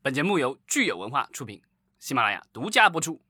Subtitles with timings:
[0.00, 1.60] 本节目由聚友文化出品，
[1.98, 3.20] 喜马拉雅独家播出。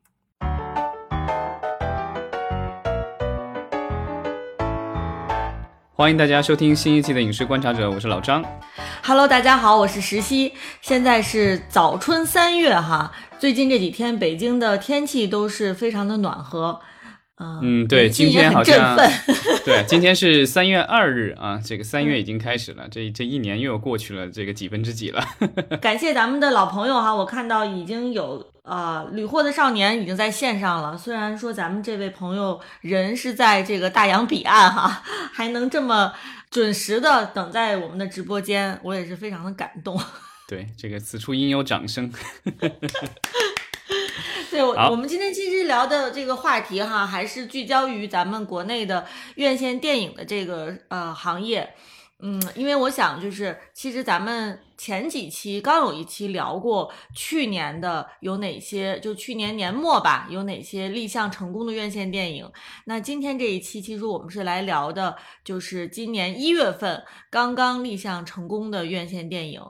[5.95, 8.45] 欢迎大家收听新一期的《影视观察者》，我是老张。
[9.03, 10.53] Hello，大家好，我是石溪。
[10.83, 16.79] 现在是早春三月哈，最近这几天北京的天气都是非常的暖和。
[17.39, 19.11] 呃、嗯，对，今天好振像奋。
[19.65, 25.25] 对，今天是三月二日啊，这个三月已经开始了，这这一年又过去了这个几分之几了。
[25.81, 30.99] 感谢咱们的老朋友哈，我看到已经有呃旅货的少年已经在线上了。
[30.99, 36.13] 虽然说咱们这位朋友人是在这个大洋彼岸哈，还能这么
[36.51, 40.01] 准时的等在我们的直播间，我也是非常的感动。
[40.49, 42.11] 对，这个此处应有掌声。
[44.51, 51.75] 对，我们今天其实聊的这个话题哈，还是聚焦于咱们国内的院线电影的这个呃行业。
[52.21, 62.51] 嗯，因为我想就是，其实咱们前几期刚有一期聊过去年的有哪些，就去年年末吧，有哪些立项成功的院线电影。
[62.87, 69.63] 那今天这一期，其实我们是来聊的，就是今年一月份刚刚立项成功的院线电影。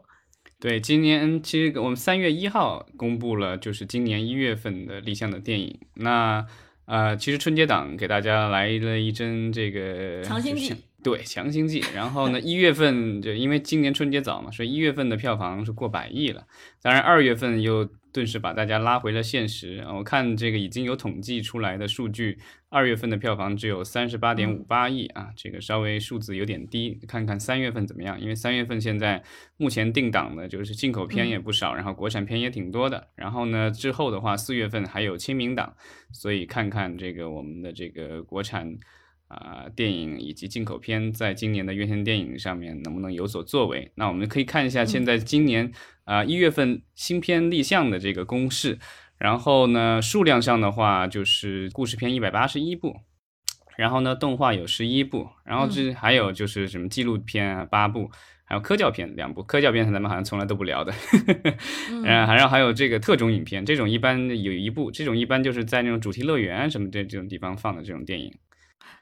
[0.61, 5.79] 对，今年其实我们三月一号公布了，就是今年一月份的立项的电影。
[5.95, 6.45] 那
[6.87, 11.85] 呃，其实春节档给大家来了一针这个强心剂就是对，强心剂。
[11.95, 16.45] 然后呢， 一月份就因为今年春节早嘛，所以一月份的票房是过百亿了。
[16.83, 19.85] 当然，二月份又顿时把大家拉回了现实。
[19.89, 22.39] 我看这个已经有统计出来的数据，
[22.69, 26.99] 二月份的票房只有三十八点五八亿啊，这个稍微数字有点低。
[27.07, 28.21] 看看三月份怎么样？
[28.21, 29.23] 因为三月份现在
[29.57, 33.09] 目前定档的就是进口片也不少，然后国产片也挺多的。
[33.15, 35.75] 然后呢，之后的话，四月份还有清明档，
[36.13, 38.77] 所以看看这个我们的这个国产。
[39.31, 43.93] 啊、电影以及进口片在今年的院线电影上面能不能有所作为？
[43.95, 45.71] 那我们可以看一下现在今年
[46.09, 48.79] 啊一、月份新片立项的这个公示，
[49.19, 52.97] 然后呢数量上的话就是故事片一百八十一部，
[53.77, 58.11] 然后呢动画有十一部，然后这还有就是什么纪录片啊八部。
[58.51, 60.91] 还有科教片两部，科教片咱们好像从来都不聊的，
[61.91, 68.35] 嗯 然后还有还有这个特种影片，这种一般有一部，这种一般就是在那种主题乐园什么这这种地方放的这种电影。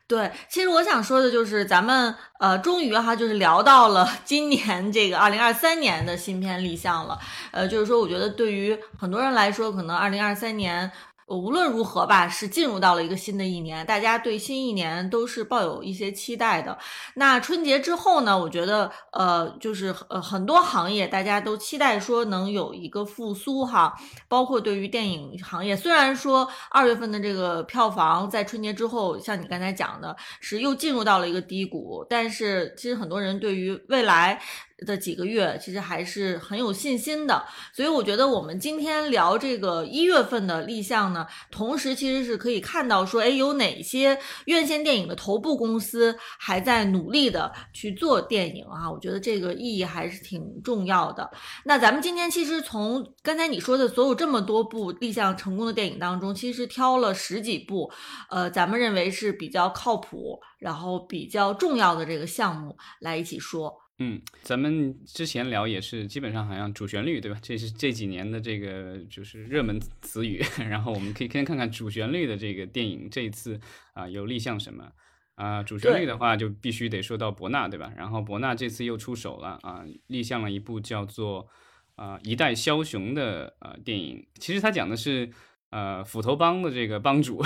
[0.09, 7.19] 对，其实我想说的就是，咱们呃，终于哈，就是聊到了 今年这个二零二三年的新片立项了。
[7.50, 10.91] 呃，就是说，我觉得对于很多人来说，可能二零二三年。
[11.26, 16.78] 呃无论如何吧，是进入到了一个新的一年，大家对新一年都是抱有一些期待的。
[17.14, 23.93] 那春节之后呢，我觉得呃，就是呃很多行业大家都期待说能有一个复苏哈，
[24.28, 34.40] 包括对于电影行业，虽然说二月份的这个票房在春节之后，像你刚才讲的，是又进入到了一个低谷，但是其实很多人对于未来
[34.84, 37.43] 的几个月其实还是很有信心的，
[37.73, 48.90] 所以我觉得我们今天聊这个一月份的立项呢，同时其实是可以看到说，哎，有哪些院线电影的头部公司还在努力的去做电影啊？
[48.90, 51.31] 我觉得这个意义还是挺重要的。
[51.64, 57.90] 那咱们今天其实从刚才你说的所有这么多部立项成功的电影当中，其实挑了十几部，
[58.28, 63.75] 呃，咱们认为是比较靠谱，然后比较重要的这个项目来一起说。
[63.98, 67.38] 嗯，咱们之前聊也是基本上好像主旋律对吧？
[67.43, 70.43] 这是这几年的这个就是热门词语。
[70.69, 73.58] 然后我们可以先看看主旋律的这个电影，这一次
[73.94, 74.93] 啊、有立项什么
[75.37, 77.90] 啊、主旋律的话就必须得说到博纳对吧？
[77.96, 81.49] 然后博纳这次又出手了啊、立项了一部叫做
[81.94, 84.26] 啊、一代枭雄的呃电影。
[84.38, 85.31] 其实他讲的是
[85.76, 87.43] 呃斧头帮的这个帮主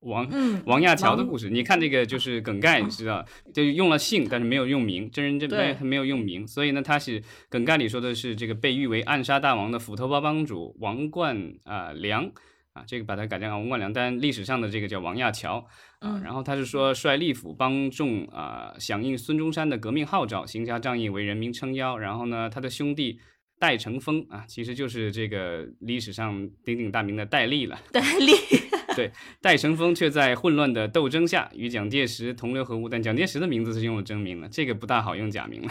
[0.00, 12.32] 王嗯王亚乔的故事，你看这个就是梗概，你知道，就用了姓，但是没有用名，真人这对没没有用名，所以呢，他是梗概里说的是这个被誉为暗杀大王的斧头帮帮主王冠啊、良。
[12.72, 15.66] 啊，这个把它改成王冠良，但历史上的这个叫王亚乔
[16.00, 23.18] 啊，嗯然后他是说率力府帮众啊、响应孙中山的革命号召，行侠仗义为人民撑腰，然后呢，他的兄弟。
[23.58, 27.80] 戴成风啊，其实就是这个历史上鼎鼎大名的戴笠了。
[27.90, 28.32] 戴笠，
[28.94, 29.10] 对，
[29.40, 35.70] 戴成风却在混乱的斗争下与蒋介石同流合污，但蒋介石的名字是用了真名了，这个不大好用假名了，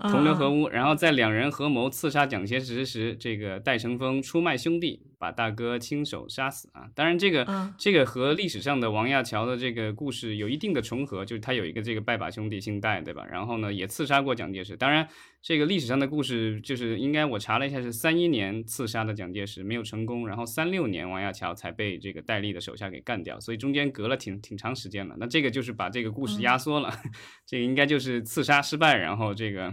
[0.10, 0.68] 同流合污。
[0.68, 6.90] 然后在两人合谋刺杀蒋介石时，这个戴成风出卖兄弟，把大哥亲手杀死啊。
[6.94, 13.24] 当然，这个、嗯这个和历史上的王亚乔的这个故事有一定的重合，就是他有一个这个拜把兄弟姓戴，对吧？
[13.30, 14.76] 然后呢，也刺杀过蒋介石。
[14.76, 15.08] 当然，
[15.40, 25.16] 这个历史上的故事就是应该我查了一下，是三一年刺杀的蒋介石没有成功，然后三六年王亚乔才被这个戴笠的手下给干掉，所以中间隔了挺挺长时间了。
[25.18, 26.92] 那这个就是把这个故事压缩了，
[27.46, 29.72] 这个应该就是刺杀失败，然后这个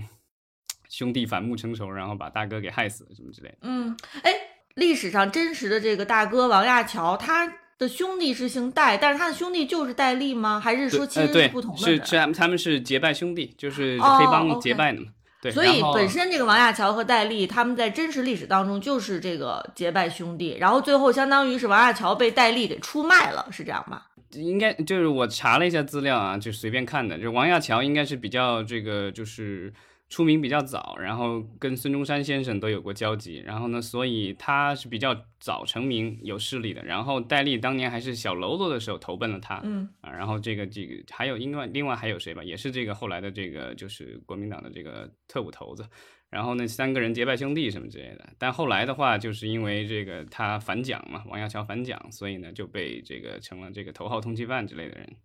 [0.90, 3.58] 兄弟反目成仇，然后把大哥给害死什么之类的。
[3.62, 4.32] 嗯，哎，
[4.76, 10.60] 历史上真实的这个大哥王亚樵，他的兄弟是姓戴，但是他的兄弟就是戴笠吗？
[10.60, 11.82] 还是说其实是不同的？
[11.82, 15.08] 是是他们他们是结拜兄弟，就是黑帮结拜的嘛。
[15.42, 24.06] 对，所以本身这个王亚樵和戴笠他们在真实历史当中就是这个结拜兄弟，然后最后相当于是王亚樵被戴笠给出卖了，是这样吧？
[24.34, 29.74] 应该就是我查了一下资料啊，就随便看的，就王亚樵应该是比较这个就是。
[30.12, 36.84] 出名比较早，然后跟孙中山先生都有过交集，然后呢，所以他是比较早成名有势力的。
[36.84, 45.88] 然后戴笠当年还是小喽啰的时候投奔了他，嗯啊，然后这个这个还有另外另外还有谁吧，也是这个后来的这个就是国民党的这个特务头子。
[46.30, 55.16] 然后那三个人结拜兄弟什么之类的，但后来的话就是因为这个他反蒋嘛，王亚樵反蒋，所以呢就被这个成了这个头号通缉犯之类的人。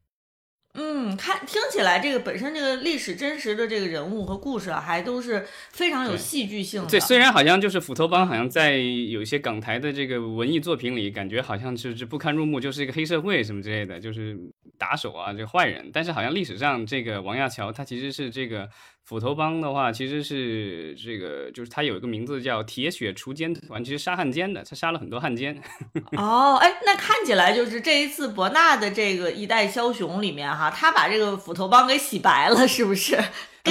[0.79, 6.89] 嗯，看听起来这个本身这个历史真实的这个人物和故事啊，还都是非常有戏剧性的。
[6.89, 14.39] 对，虽然好像就是斧头帮，好像在有一些港台的这个文艺作品里，感觉好像就是不堪入目，就是一个黑社会什么之类的，就是
[14.79, 15.91] 打手啊，这坏人。
[15.93, 18.69] 但是好像历史上这个王亚樵，他其实是这个。
[19.07, 25.57] 斧头帮的话，其实是这个，就是他有一个名字叫铁血锄奸团，其实杀汉奸的，他杀了很多汉奸。
[26.19, 33.17] 哦，哎，那看起来就是这一次伯纳的这个一代枭雄里面哈，他把这个斧头帮给洗白了，是不是？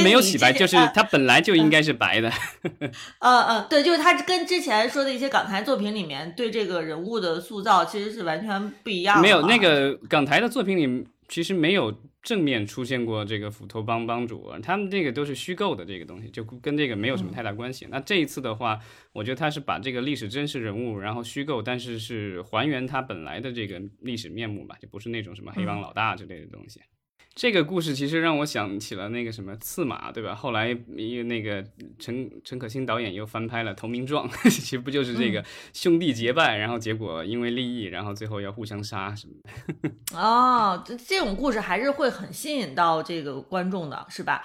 [0.04, 2.32] 没有洗白，就是他本来就应该是白的。
[3.20, 9.22] 嗯嗯，对，就是他跟之前说的一些港台作品里面对这个人物的塑造其实是完全不一样的。
[9.22, 11.08] 没有那个港台的作品里。
[11.28, 17.88] 其实没有正面出现过这个斧头帮帮主，他们这个都是虚构的这个东西，就跟这个没有什么太大关系。
[17.90, 18.80] 那这一次的话，
[19.12, 26.80] 我觉得他是把这个历史真实人物，然后虚构，但是是还原他本来的这个历史面目吧，就不是那种什么黑帮老大之类的东西。
[27.36, 30.34] 这个故事其实让我想起了那个什么刺马，对吧？
[30.34, 31.62] 后来一个那个
[32.00, 39.92] 陈陈可辛导演又翻拍了《投名状》， 其实不就是这个兄弟结拜，然后结果因为利益，然后最后要互相杀什么的。
[40.18, 44.42] 哦，这这种故事还是会很吸引到这个观众的，是吧？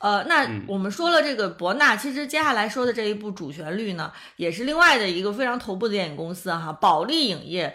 [0.00, 7.74] 呃，那我们说了这个博纳，其实接下来说的这一部主旋律呢，也是另外的一个非常头部的电影公司哈，保利影业，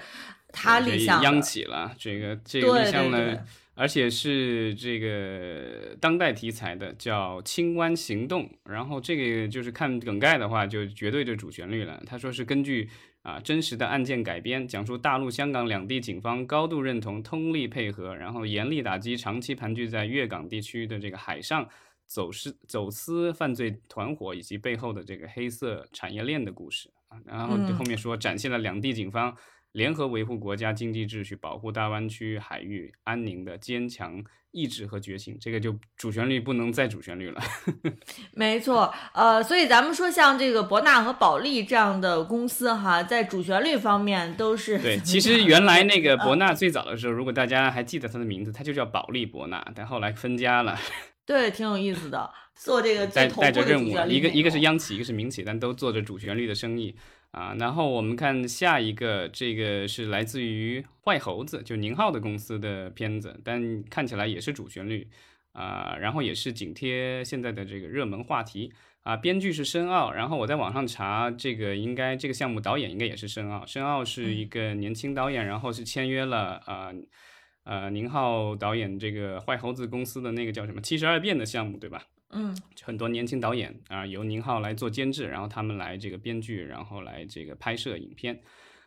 [0.53, 3.43] 它立项央企了，这个这个立项了。
[3.79, 12.03] 而且是这个当代题材的，叫《清湾行动》，然后这个就是看梗概的话，就绝对的主旋律了。
[12.05, 12.89] 他说是根据
[13.21, 21.65] 啊真实的案件改编，讲述大陆、香港两地警方高度认同、通力配合，然后严厉打击长期盘踞在粤港地区的这个海上
[22.05, 27.17] 走私走私犯罪团伙以及背后的这个黑色产业链的故事啊。
[27.25, 29.33] 然后后面说展现了两地警方。
[29.71, 37.39] 联合维护国家经济秩序、保护大湾区海域安宁的坚强意志和决心，这个就主旋律不能再主旋律了。
[38.33, 44.97] 没错，呃，所以咱们说像这个博纳和保利这样的公司哈，在主旋律方面都是对。
[45.01, 50.79] 其实原来那个博纳最早的时候，如果大家还记得他的名字，他就叫保利博纳，但后来分家了。
[51.27, 56.95] 对，挺有意思的，做这个带带着任务，一个一个是央企，一个是民企，但都做着主旋律的生意。
[57.31, 65.07] 啊，然后我们看下一个，这个是来自于坏猴子，就宁浩的公司的片子，但看起来也是主旋律
[65.51, 69.15] 啊，然后也是紧贴现在的这个热门话题啊。
[69.15, 76.91] 编剧是申奥，然后我在网上查，这个应该这个项目导演应该也是申奥，申奥是一个年轻导演，然后是签约了啊
[77.63, 82.07] 呃宁浩导演这个坏猴子公司的那个叫什么七十二变的项目，对吧？
[82.31, 88.39] 嗯，很多年轻导演啊，由宁浩来做监制，然后他们来这个编剧，然后来这个拍摄影片，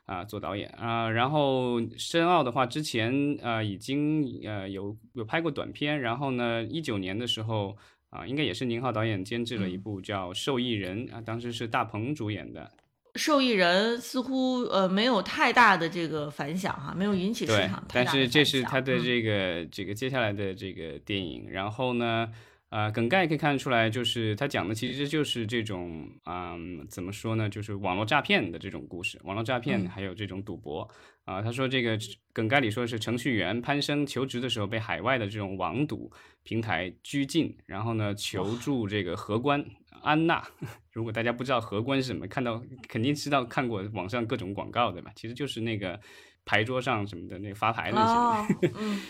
[0.06, 1.10] 啊，做导演啊。
[1.10, 7.76] 然后申奥的话，之前呃已经呃有有拍过短片，然后呢，一九年的时候
[8.10, 12.70] 啊，应该也是宁浩导演监制了一部叫《受益人》啊，当时是大鹏主演的。
[13.16, 17.84] 受益人似乎呃没有太大的这个反响哈，没有引起市场。
[17.92, 22.32] 但是这是他的这个这个接下来的这个电影，然后呢？
[22.72, 30.88] 啊，梗概可以看得出来，就是他讲的其实就是这种，嗯，怎么说呢，就是网络诈骗的这种故事，网络诈骗还有这种赌博。
[31.26, 31.98] 啊，他说这个
[32.32, 36.10] 梗概里说是程序员攀升求职的时候被海外的这种网赌
[36.44, 39.62] 平台拘禁，然后呢求助这个荷官
[40.00, 40.42] 安娜。
[40.92, 45.12] 如果大家不知道荷官是什么，看到肯定知道看过网上各种广告对吧？
[45.14, 46.00] 其实就是那个。
[46.44, 48.68] 牌桌上什么的那个发牌那些，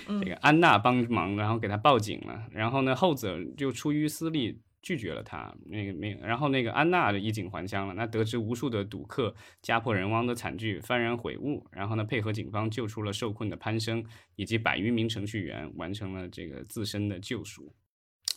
[0.23, 14.05] 这个安娜帮忙，然后给他报警了，然后呢后者就出于私利拒绝了他，那个没有，然后那个安娜衣锦还乡了，那得知无数的赌客家破人亡的惨剧，幡然悔悟，然后呢配合警方救出了受困的潘生
[14.37, 17.73] 以及百余名程序员，完成了这个自身的救赎。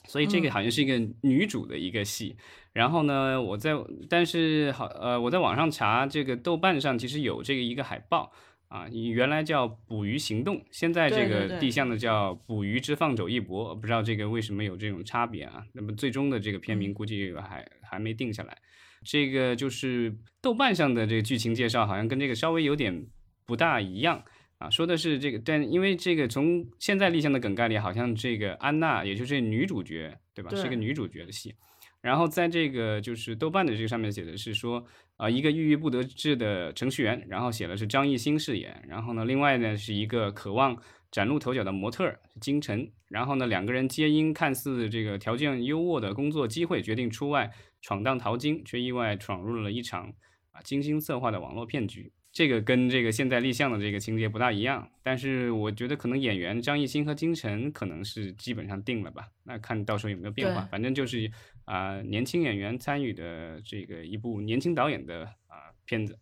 [0.08, 2.38] 所以这个好像是一个女主的一个戏。
[2.74, 3.72] 然后呢，我在
[4.08, 8.32] 但是好呃，我在网上查这个豆瓣上其实有这个一个海报
[8.68, 15.64] 啊，原来叫《捕鱼行动》，现在这个地向的叫《捕鱼之放走一搏》，不知道这个为什么有这种差别啊？
[15.74, 18.58] 那么最终的这个片名估计还还没定下来。
[19.04, 23.06] 这个就是豆瓣上的这个剧情介绍，好像跟这个稍微有点
[23.46, 24.24] 不大一样
[24.58, 30.50] 啊，说的是这个，但因为这个从现在立项的梗概里，好像这个安娜也就是女主角，对吧？
[30.56, 31.54] 是一个女主角的戏。
[32.02, 34.86] 然后在这个就是豆瓣的这个上面写的是说，
[35.18, 40.78] 啊，一个郁郁不得志的程序员，然后写的是张艺兴饰演，然后呢，另外呢是一个渴望
[41.10, 47.50] 崭露头角的模特金晨，然后呢两个人皆因看似这个条件优渥的工作机会，决定出外
[47.82, 50.14] 闯荡淘金，却意外闯入了一场
[50.52, 52.12] 啊精心策划的网络骗局。
[52.36, 61.32] 这个跟这个现在立项的这个情节不大一样，但是我觉得可能演员张艺兴和金晨可能是基本上定了吧，那看到时候有没有变化，反正就是
[61.64, 66.20] 啊年轻演员参与的这个一部年轻导演的啊片子。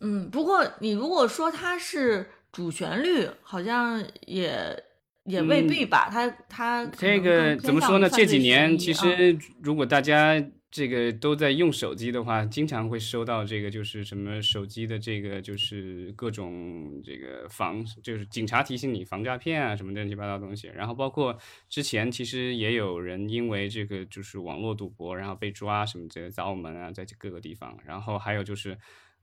[0.00, 4.82] 嗯，不过你如果说它是主旋律，好像也
[5.22, 8.10] 也未必吧，他他这个怎么说呢？
[8.10, 10.44] 这几年其实如果大家。
[10.74, 20.66] 这个都在用手机的话，经常会收到这个，就是什么手机的这个，就是各种这个防，就是警察提醒你防诈骗啊，什么乱七八糟东西。
[20.74, 21.38] 然后包括
[21.68, 27.78] 之前其实也有人因为这个就是网络赌博，然后被抓什么这个砸我门啊，在各个地方。
[27.86, 28.76] 然后还有就是，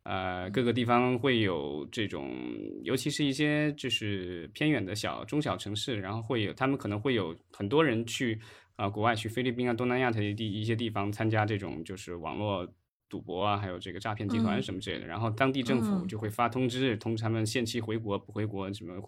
[0.03, 2.31] 呃，各个地方会有这种，
[2.81, 8.39] 尤其是一些就是偏远的小中小城市，然后会有他们可能会有很多人去。
[8.81, 12.67] 啊，国外去菲律宾啊、东南亚这些地一些地方参加这种就是网络
[13.07, 18.99] 赌博啊，还有这个诈骗集团什么之类的，然后当地政府就会发通知通知他们限期回国，不回国什么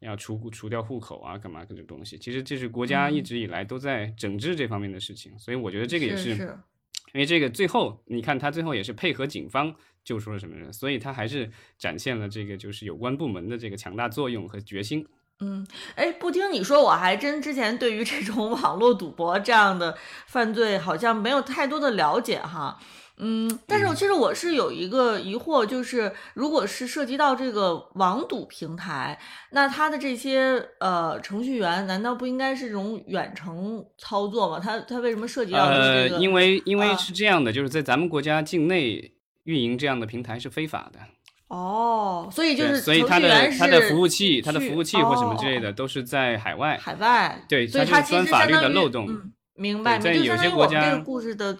[0.00, 2.18] 要除除掉户口啊，干嘛各种东西。
[2.18, 9.74] 其实这是国家一直以来都在整治这方面的事情，所以我觉得这个也是，因为这个最后你看他最后也是配合警方
[10.04, 15.06] 救出了什么人，所以他还是展现了这个就是有关部门的这个强大作用和决心。
[15.40, 22.78] 嗯，哎，不听你说，我还真之前对于这种网络赌博这样的犯罪好像没有太多的了解哈。
[23.20, 29.18] 嗯，但是我其实我是有一个疑惑，就是如果是涉及到这个网赌平台，
[29.50, 34.60] 那他的这些呃程序员难道不应该是这种远程操作吗？
[34.60, 36.18] 他他为什么涉及到这个？
[36.18, 41.00] 因为因为是这样的，就是在咱们国家境内运营这样的平台是非法的。
[41.48, 46.76] 哦，所以就是，所以他的他的服务器，他的服务器或什么之类的，都是在海外。
[46.76, 49.08] 海外，对，所以它其实法律的漏洞。
[49.54, 51.56] 明白，在有些国家，这个故事的，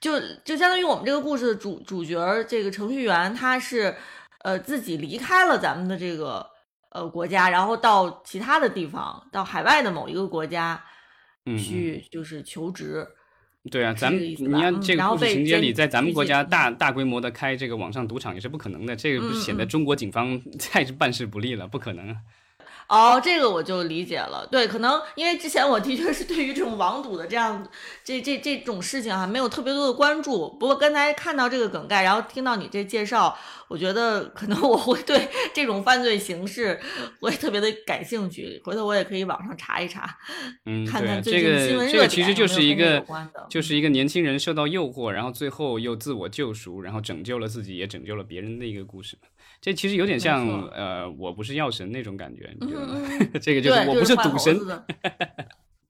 [0.00, 3.94] 就就相当于我们这个故事的主主角，这个程序员，他是
[4.44, 6.46] 呃自己离开了咱们的这个
[6.92, 10.80] 呃国家，然后到其他的地方，到海外的某一个国家
[11.58, 13.04] 去，就是求职。
[13.70, 22.14] 对啊，咱们你看这个故事情节里，在咱们国家大大规模的开这个网上赌场也是不可能的，这个不显得中国警方 太是办事不力了，不可能。
[22.88, 24.46] 哦，这个我就理解了。
[24.50, 27.66] 对，可能因为之前我的确是对于这种网赌的这样
[28.04, 30.50] 这这这种事情哈，没有特别多的关注。
[30.58, 33.36] 不过刚才看到这个梗概，然后听到你这介绍，
[33.68, 36.78] 我觉得可能我会对这种犯罪形式
[37.20, 38.60] 会特别的感兴趣。
[38.64, 40.18] 回头我也可以网上查一查，
[40.66, 43.04] 嗯， 看看最近新闻热点有没有
[43.48, 49.16] 就是一个年轻人受到诱惑，然后最后又自我救赎，然后拯救了自己，也拯救了别人的一个故事。
[49.64, 53.00] 这其实有点像呃，我不是药神那种感觉，你觉得吗？
[53.40, 54.60] 这个就是我不是赌神。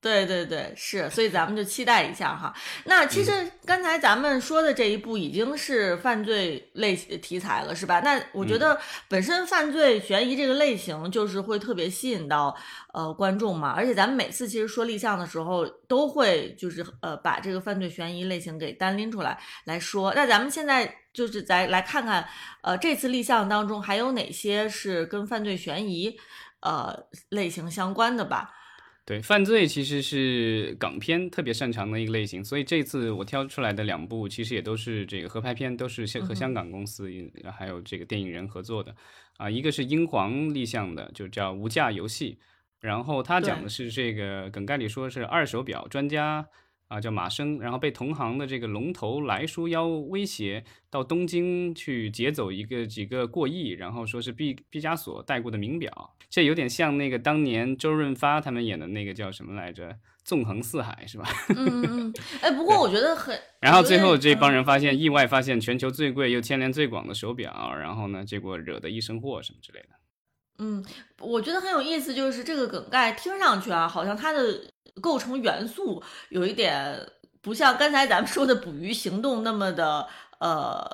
[0.05, 2.53] 对对对，是，所以咱们就期待一下哈。
[2.85, 8.01] 那其实刚才咱们说的这一部已经是犯罪类题材了，是吧？
[8.01, 12.55] 那我觉得本身犯罪悬疑这个类型就是会特别吸引到
[12.93, 13.73] 呃观众嘛。
[13.75, 20.13] 而且咱们每次其实说立项的时候，都会就是呃把这个犯罪悬疑类型给单拎出来来说。
[20.15, 22.29] 那咱们现在就是再来看看，
[22.61, 26.15] 呃，这次立项当中还有哪些是跟犯罪悬疑
[26.61, 26.95] 呃
[27.31, 28.51] 类型相关的吧？
[29.07, 37.11] 对，犯罪其实是港片特别擅长的一个类型，所以这次我挑出来的两部其实也都是这个合拍片，都是和香港公司
[37.57, 38.97] 还有这个电影人合作的，
[39.37, 42.39] 啊，一个是英皇立项的，就叫《无价游戏》，
[42.81, 46.47] 然后他讲的是这个梗概里说是二手表专家。
[46.95, 59.91] 啊，叫马生，然后被同行的这个龙头来书妖威胁到东京去劫走一个几个过亿，然后说是毕毕加索戴过的名表，这有点像那个当年周润发他们演的那个叫什么来着，
[60.25, 61.29] 《纵横四海》是吧？
[61.57, 62.15] 嗯嗯。
[62.41, 63.37] 哎，不过我觉得很。
[63.61, 69.89] 然后最后这帮人发现意外发现全球最贵又牵连最广的手表，然后呢，结果惹得一身祸什么之类的。
[70.61, 70.85] 嗯，
[71.19, 74.61] 我觉得很有意思，就是这个梗概听上去啊，好像它的
[75.01, 76.99] 构成元素有一点
[77.41, 80.07] 不像刚才咱们说的捕鱼行动那么的
[80.39, 80.85] 呃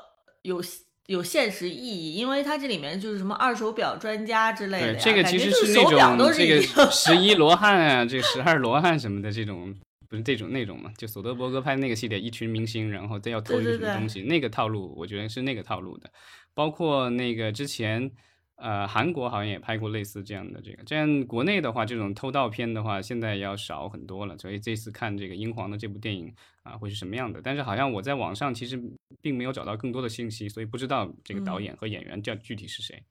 [0.42, 0.62] 有
[1.06, 9.74] 有现实意义，因为它这里面就是什么二手表专家之类的对，这个其实是那种这个十一 罗汉啊，这十二罗汉什么的这种。
[10.08, 10.90] 不是这种那种嘛？
[10.98, 16.10] 就索德伯格拍那个系列，一群明星，然后再要偷一个什么东西，那个套路，我觉得是那个套路的。
[16.52, 18.10] 包括那个之前，
[18.60, 20.84] 呃，韩国好像也拍过类似这样的这个。
[20.84, 24.36] 这样国内的话，这种偷盗片的话，现在要少很多了。
[24.36, 26.30] 所以这次看这个英皇的这部电影
[26.62, 27.40] 啊，会是什么样的？
[27.42, 28.78] 但是好像我在网上其实
[29.22, 33.02] 并没有找到更多的信息，所以不知道这个导演和演员叫具体是谁。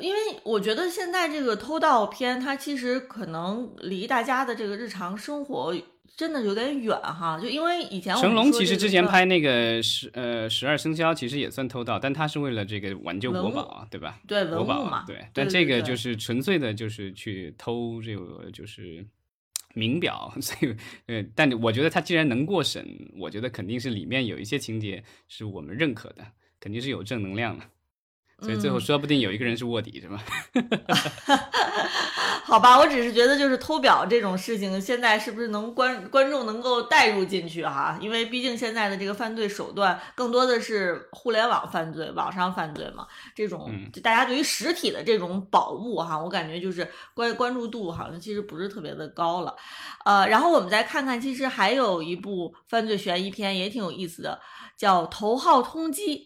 [0.00, 5.74] 因为我觉得现在这个偷盗片，它其实可能离大家的这个日常生活
[6.16, 7.38] 真的有点远哈。
[7.40, 14.20] 就因为以前成龙其实之前拍那个十呃十二生肖，其实也算偷盗，但他是为了这个挽救国宝，对吧？
[14.26, 15.04] 对国宝嘛。
[15.06, 19.06] 对，但这个就是纯粹的，就是去偷这个就是
[19.74, 20.32] 名表。
[20.40, 20.74] 所以
[21.06, 22.86] 呃，但我觉得他既然能过审，
[23.18, 26.24] 我觉得肯定是里面有一些情节是我们认可的，
[26.60, 27.64] 肯定是有正能量的。
[28.44, 30.22] 所以最后说不定有一个人是卧底，是吧？
[32.44, 37.98] 好吧，我只是觉得就是偷表这种事情，现在是不是能观观众能够带入进去哈？
[38.00, 49.56] 因为毕竟现在的这个犯罪手段更多的是互联网犯罪、网上犯罪嘛，这种就大家对于实体的这种宝物哈，我感觉就是关关注度好像其实不是特别的高了。
[50.04, 54.38] 呃，然后我们再看看，其实还有一部犯罪悬疑片也挺有意思的，
[54.76, 56.18] 叫《头号通缉》。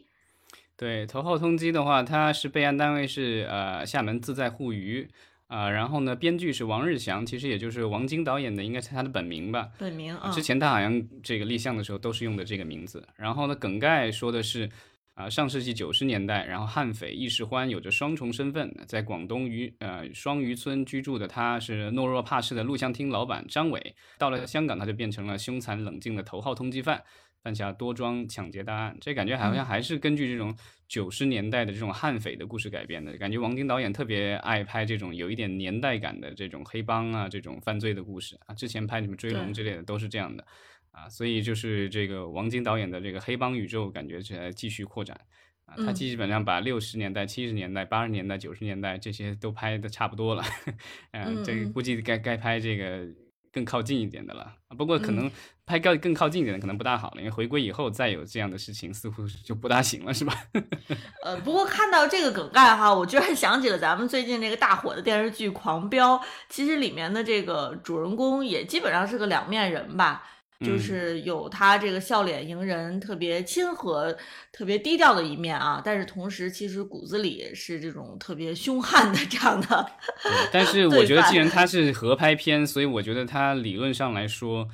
[0.78, 5.08] 对，头号通缉的话，它是备案单位是呃厦门自在互娱
[5.48, 9.70] 啊，然后呢，编剧是王日祥，其实也就是王晶导演的，应该是他的本名吧？
[9.76, 10.30] 本名啊。
[10.30, 13.04] 之前他好像这个立项的时候都是用的这个名字。
[13.16, 14.70] 然后呢，梗概说的是
[15.14, 27.02] 啊，上世纪九十年代，然后悍匪易世欢有着双重身份，在广东渔呃双渔村居住的他是懦弱怕事的录像厅老板张伟，到了香港他就变成了凶残冷静的头号通缉犯。
[27.48, 30.54] 犯下多桩抢劫大案，这感觉好像还是根据这种
[30.86, 33.16] 九十年代的这种悍匪的故事改编的。
[33.16, 38.54] 感觉王晶导演特别爱拍这种有一点年代感的这种黑帮啊，这种犯罪的故事啊。
[38.54, 40.44] 之前拍什么追龙之类的都是这样的
[40.90, 45.18] 啊，所以就是这个王晶导演的这个黑帮宇宙感觉在继续扩展
[45.64, 45.74] 啊。
[45.78, 50.42] 他基本上把六十年代、七十年代、八十年代、九十年代这些都拍的差不多了，
[51.12, 53.06] 嗯，这估计该该拍这个。
[53.52, 55.30] 更靠近一点的了不过可能
[55.66, 60.34] 拍更更靠近一点的可能不大好了，因为回归以后再有这样的事情似乎就不大行了，是吧？
[61.24, 66.16] 呃，不过看到这个梗概哈，我居然想起了咱们最近那个大火的电视剧《狂飙》，
[66.48, 70.22] 其实里面的这个主人公也基本上是个两面人吧。
[70.66, 74.16] 就是有他这个笑脸迎人、特别亲和、
[74.50, 79.92] 特别低调的一面啊，但是同时其实骨子里是这种特别凶悍的这样的。
[80.52, 84.68] 但是我觉得，既然他是合拍片，所以我觉得他理论上来说，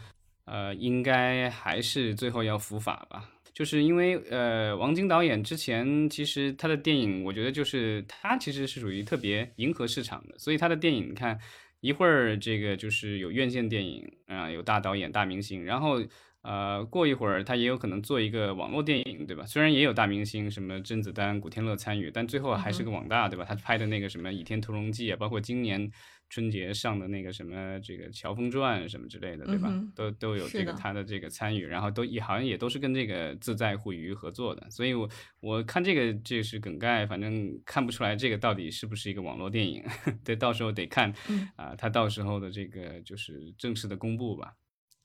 [0.47, 3.29] 呃，应该还是最后要伏法吧。
[3.53, 11.38] 就是因为呃，王晶导演之前其实他的电影，我觉得就是他其实是属于特别迎合市场的，所以他的电影你看。
[11.85, 16.03] 一会儿这个就是有院线电影啊，有大导演、大明星，然后
[16.40, 19.44] 呃，过一会儿他也有可能做一个网络电影，对吧？
[19.44, 23.44] 虽然也有大明星，什么甄子丹、古天乐参与，但最后还是个网大，对吧？
[23.47, 25.90] 他拍的那个什么《倚天屠龙记》啊，包括今年。
[26.31, 29.73] 春节上的那个什么这个《乔峰传》什么之类的，对吧？
[29.95, 35.09] 都都有这个他的这个参与，然后都也好像也都是跟这个自在互娱合作的，所以我
[35.41, 39.85] 我看这个这是梗概，反正看不出来这个到底是不是一个网络电影，
[40.25, 41.13] 对，到时候得看
[41.55, 44.55] 啊，他到时候的这个就是正式的公布吧。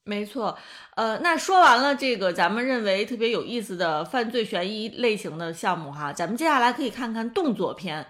[0.05, 0.57] 没错，
[0.95, 8.07] 呃，那说完了这个咱们认为特别有意思的犯罪悬疑类型的项目哈，咱们接下来可以看看动作片。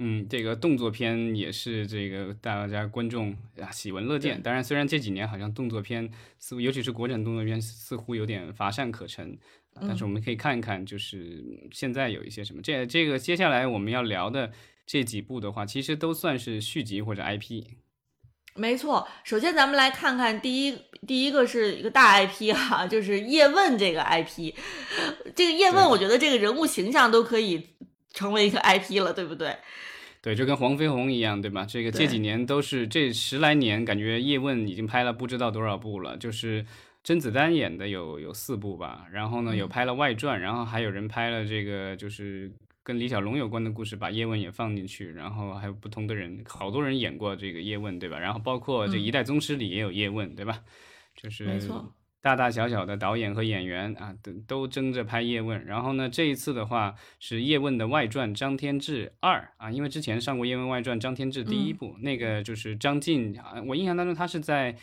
[0.00, 4.40] 嗯，这个动作片也是这个大家观众啊喜闻乐见。
[4.40, 6.08] 当然，虽然这几年好像动作片
[6.38, 9.36] 似乎，尤其是国产动作片似乎有点乏善可陈，
[9.80, 12.62] 但是我们可以看一看，就是现在有一些什么。
[12.62, 14.52] 这这个接下来我们要聊的
[14.86, 17.64] 这几部的话，其实都算是续集或者 IP。
[18.54, 24.54] 没错，首先咱们来看看第一第一个是一个大 IP 哈，就是叶问这个 IP。
[25.34, 27.70] 这个叶问，我觉得这个人物形象都可以
[28.12, 29.56] 成为一个 IP 了，对不对？
[30.28, 31.64] 对，就跟黄飞鸿一样，对吧？
[31.64, 36.18] 这个这几年都是这十来年，感觉叶问已经拍了不知道多少部了。
[36.18, 36.66] 就是
[37.02, 48.18] 甄子丹演的有有四部吧，然后呢有拍了外传，然后还有人拍了这个就是跟李小龙有关的故事，把叶问也放进去，然后还有不同的人，好多人演过这个叶问，对吧？
[48.18, 50.60] 然后包括这一代宗师里也有叶问，对吧？
[51.16, 55.64] 就是没错，大大小小的导演和演员啊，都都争着拍叶问。
[55.64, 64.76] 然后呢，这一次的话是叶问的外传《张天志二》啊，因为之前上过叶问外传《张天志》第一部，那个就是张晋啊，我印象当中他是在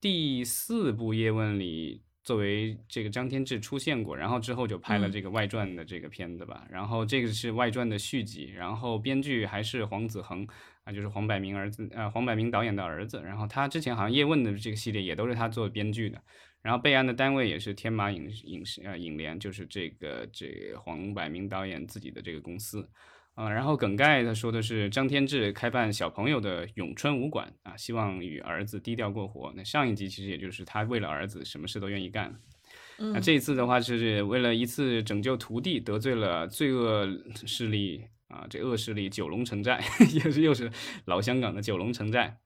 [0.00, 2.02] 第四部叶问里。
[2.22, 6.66] 作为这个张天志出现过，然后之后就拍了这个外传的这个片子吧。
[6.70, 10.46] 然后这个是外传的续集，然后编剧还是黄子恒
[10.84, 13.22] 啊，就是黄百鸣儿子呃黄百鸣导演的儿子。
[13.24, 16.22] 然后他之前好像叶问的这个系列也都是他做编剧的。
[16.62, 22.88] 然后备案的单位也是天马影影视啊影联，就是这个这黄百鸣导演自己的这个公司。
[23.34, 29.50] 啊，然后梗概他说的是张天志开办小朋友的咏春武馆啊，希望与儿子低调过活。
[29.56, 32.34] 那上一集其实也就是他为了儿子什么事都愿意干。
[32.98, 37.08] 那这一次的话是为了一次拯救徒弟得罪了罪恶
[37.46, 40.70] 势力啊，这恶势力九龙城寨 也是又是
[41.06, 42.36] 老香港的九龙城寨，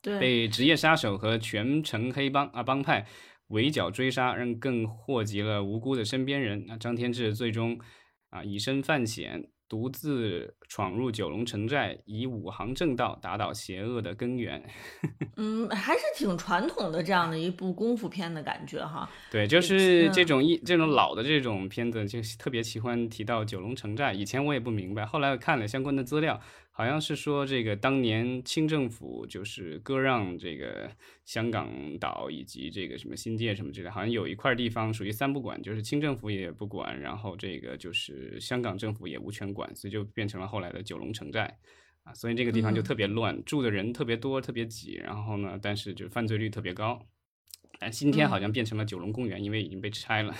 [0.00, 3.06] 对，被职业杀手和全城黑帮啊帮派
[3.52, 6.64] 围剿追杀，让更祸及了无辜的身边人。
[6.66, 7.78] 那张天志最终
[8.28, 9.48] 啊以身犯险。
[9.68, 14.62] 独自闯入九龙城寨，以五行正道打倒邪恶的根源。
[15.38, 19.08] 嗯，还是挺传统的这样的一部功夫片的感觉哈。
[19.30, 24.12] 对，就是这种一这种老的这种片子，就特别喜欢提到九龙城寨。
[24.12, 26.38] 以前我也不明白，后来看了相关的资料。
[26.74, 30.90] 好像是说这个当年清政府就是割让这个
[31.26, 41.58] 香港岛以及这个什么新界什么之类，好像有一块地方属于三不管，就是清政府也不管，然后这个就是香港政府也无权管，所以就变成了后来的九龙城寨
[42.04, 47.06] 啊，所以这个地方就特别乱，住的人特别多，特别挤，然后呢，但是就犯罪率特别高。
[47.78, 50.34] 但今天好像变成了九龙公园，因为已经被拆了。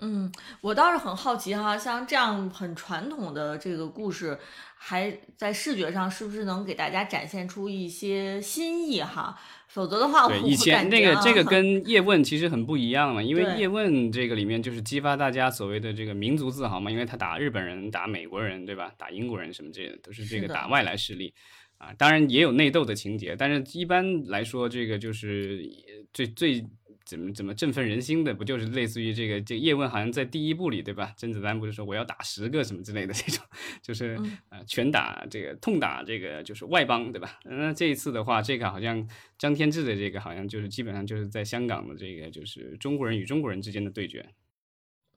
[0.00, 0.30] 嗯，
[0.60, 4.36] 我倒是很好奇哈，像这样很传统的这个故事，
[4.76, 9.38] 还在视觉上是不是能给大家展现出一些新意哈？
[9.68, 18.92] 否则的话，对以前那个这个 跟叶问其实很不一样了，因为叶问这个里面就是激发大家所谓的这个民族自豪嘛，因为他打日本人、打美国人，对吧？
[18.98, 21.32] 打英国人什么这些都是这个打外来势力
[21.78, 25.64] 啊，当然也有内斗的情节，但是一般来说，这个就是
[26.12, 26.66] 最最。
[27.04, 31.12] 怎么怎么振奋人心的，不就是类似于这个这叶问好像在第一部里对吧？
[31.18, 33.44] 甄子丹不是说我要打十个什么之类的这种，
[33.82, 37.38] 就是呃拳打这个痛打这个就是外邦对吧？
[37.44, 39.06] 那这一次的话，这个好像
[39.38, 44.24] 张天志的这个好像就是基本上就是在香港的这个就是中国人与中国人之间的对决。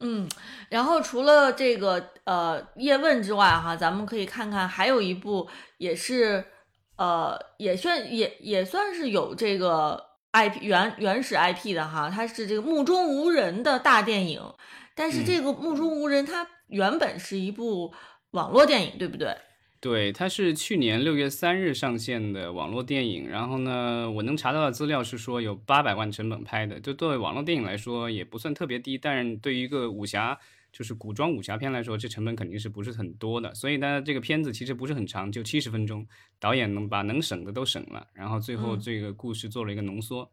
[0.02, 0.28] 嗯，
[0.70, 6.44] 然后除了这个呃叶问之外哈，咱们可以看看还有一部也是
[6.98, 10.07] 呃也算也也算是有这个。
[10.38, 14.42] IP 原原始 IP 的哈，它是这个目中无人的大电影，
[14.96, 17.94] 但是这个目中无人它原本是一部
[18.32, 19.36] 网络电影，对不对？
[19.80, 23.28] 对，它是去年六月三日上线的网络电影。
[23.28, 30.40] 然后呢，我能查到的资料是说有八百万成本拍的，就作为网络电影来说也不算特别低，但是对于一个武侠。
[30.70, 36.06] 就是古装武侠片来说，这成本肯定是不是很多的，所以呢，这个片子其实不是很长，就七十分钟，
[36.40, 40.30] 导演能把能省的都省了，然后最后这个故事做了一个浓缩。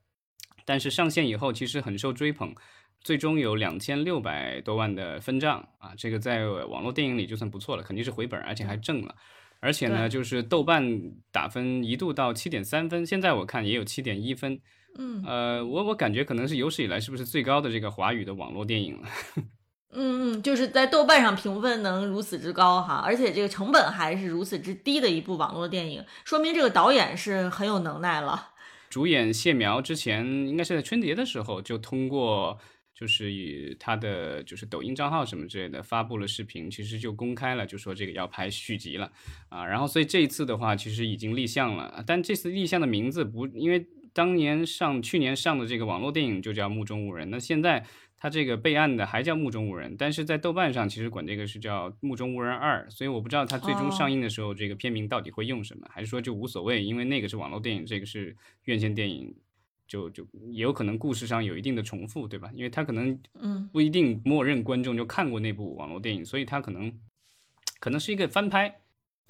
[0.66, 2.54] 但是上线以后其实很受追捧，
[3.04, 9.14] 最终有两千六百多万的分账啊，这个在网络电影里就算不错了，肯定是回本，而且还挣了。
[9.60, 14.58] 而且呢，就是豆瓣打分一度到七点三分，现在我看也有七点一分。
[14.98, 19.08] 嗯，呃，我我感觉可能是有史以来是不是最高的这个华语的网络电影了。
[19.96, 28.50] 嗯嗯，就是在豆瓣上评分能如此之高哈，而且这个成本还是如此之低的一部网络电影，说明这个导演是很有能耐了。
[28.90, 32.58] 主演谢苗之前应该是在春节的时候就通过，
[32.94, 39.11] 就是以他的就是抖音账号什么之类的发布了视频，其实就公开了，就说这个要拍续集了
[39.48, 39.66] 啊。
[39.66, 47.85] 然后所以这一次的话，其实已经立项了，但这次立项的名字不，因为当年上去年上的这个网络电影就叫《目中无人》，那现在。
[48.16, 59.35] 他这个备案的还叫《目中无人》，但是在豆瓣上其实管这个是叫《目中无人二》，所以我不知道他最终上映的时候这个片名到底会用什么，还是说就无所谓，因为那个是网络电影，这个是院线电影，
[59.86, 62.50] 就就也有可能故事上有一定的重复，对吧？
[62.54, 66.92] 因为他可能嗯不一定默认观众就看过那部网络电影，所以他可能
[67.80, 68.80] 可能是一个翻拍。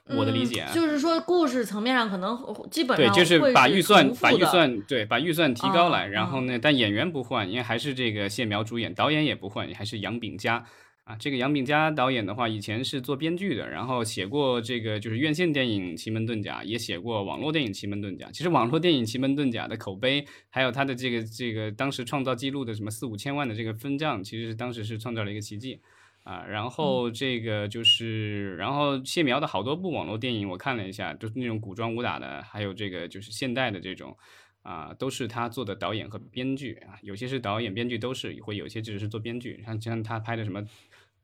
[0.06, 2.36] 我的理解啊就是说，故事层面上可能
[2.70, 10.62] 基本上对，就是把预算把预算对把预算提高来，然后呢，但演员不换，因为还是这个谢苗主演，导演也不换，还是杨炳佳
[11.04, 11.16] 啊。
[11.16, 18.26] 这个杨炳佳导演的话，以前是做编剧的，然后写过这个就是院线电影《奇门遁甲》，也写过网络电影《奇门遁甲》。
[18.32, 25.80] 其实网络电影《奇门遁甲》的口碑，还有他的这个这个当时创造记录的什么四五千万的这个分账，其实是当时是创造了一个奇迹。
[26.24, 34.16] 啊，然后这个就是，然后谢苗的好多部网络电影我看了一下，就是那种古装武打的，还有这个就是现代的这种，
[34.62, 40.62] 啊，都是他做的导演和编剧啊，有些是导演、编剧都是，会有些只是做编剧，像像他拍的什么《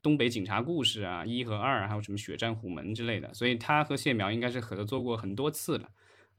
[0.01, 5.89] 东北警察故事》啊，一和二，还有什么《血战虎门》之类的，所以他和谢苗应该是合作过很多次了。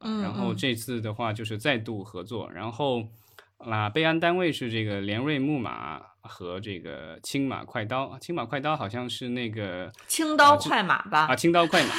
[0.01, 3.07] 嗯，然后这次的话就是再度合作，然后
[3.59, 11.27] 啊，备案单位是这个联瑞木马和这个青马快刀，青马快刀好像是那个青刀快马吧？
[11.27, 11.95] 啊，青刀快马。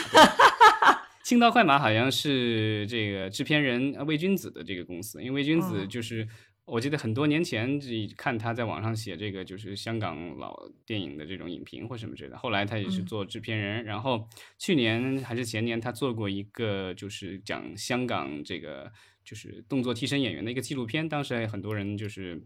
[1.23, 6.27] 青刀快马好像是这个制片人魏君子的这个公司，因为魏君子就是
[6.65, 7.77] 我记得很多年前
[8.15, 18.89] 看他在网上写这个就是香港老电影的这种影评或什么之类的，后来他也是做制片人，然后去年还是前年他做过一个就是讲香港这个
[19.25, 22.41] 就是动作替身演员的一个纪录片，当时很多人就是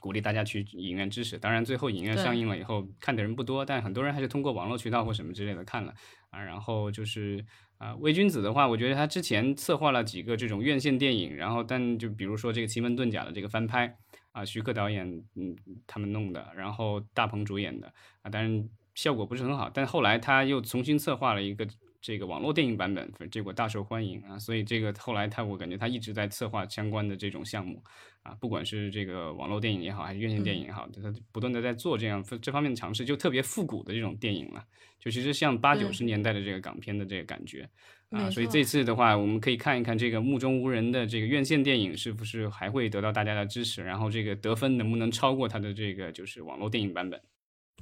[0.00, 5.94] 鼓励大家去影院支持，当然最后影院上映了以后看的人不多，但很多人还是通过网络渠道或什么之类的看了
[6.28, 7.44] 啊，然后就是。
[7.78, 13.96] 啊，魏君子的话，我觉得他之前策划了几个这种院线电影，然后但就比如说这个《奇门遁甲》的这个翻拍
[14.32, 21.68] 啊，徐克导演嗯他们弄的，然后大鹏主演的啊，但是效果不是很好，但后来他又重新策划了一个
[22.06, 27.82] 这个网络电影版本，结果大受欢迎啊，所以这个后来他我感觉他一直在策划相关的这种项目。
[28.22, 34.64] 啊，不管是这个网络电影也好，还是院线电影也好，他不断的在做这样这方面的尝试，就特别复古的这种电影了，
[35.00, 37.68] 就其实像八九十年代的这个港片的这个感觉
[38.10, 38.30] 啊。
[38.30, 47.20] 所以这次的话，我们可以看一看这个目中无人的这个院线电影是不是还会得到大家的支持，然后这个得分能不能超过它的这个就是网络电影版本。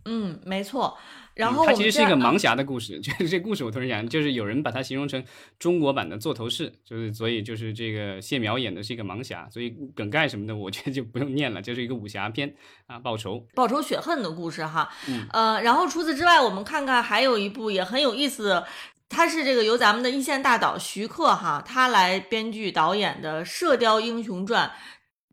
[0.05, 0.97] 嗯，没错。
[1.35, 5.25] 然后它其实是一个盲侠的故事， 就是这故事我突然想，就是有人把它形容成
[5.59, 12.55] 中国版的座头市，就是所以就是这个谢苗演的是一个盲侠，所以梗概什么的我觉得就不用念了，就是一个武侠片
[12.87, 14.89] 啊，报仇、报仇雪恨的故事哈。
[15.33, 18.67] 呃，然后除此之外，我们看看还有一部也很有意思的，
[19.09, 24.71] 它是这个由咱们的一线大导徐克哈他来编剧导演的《射雕英雄传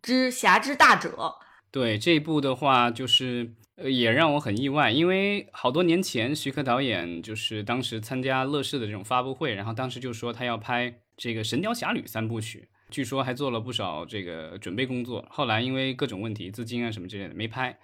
[0.02, 1.10] 之侠之大者》。
[1.70, 3.54] 对这一部的话，就是。
[3.90, 15.26] 也让我很意外，因为好多年前徐克导演就是当时参加乐视的这种发布会，然后当时就说他要拍这个《神雕侠侣》三部曲，据说还做了不少这个准备工作。
[15.30, 17.78] 后来因为各种问题，资金啊什么之类的没拍。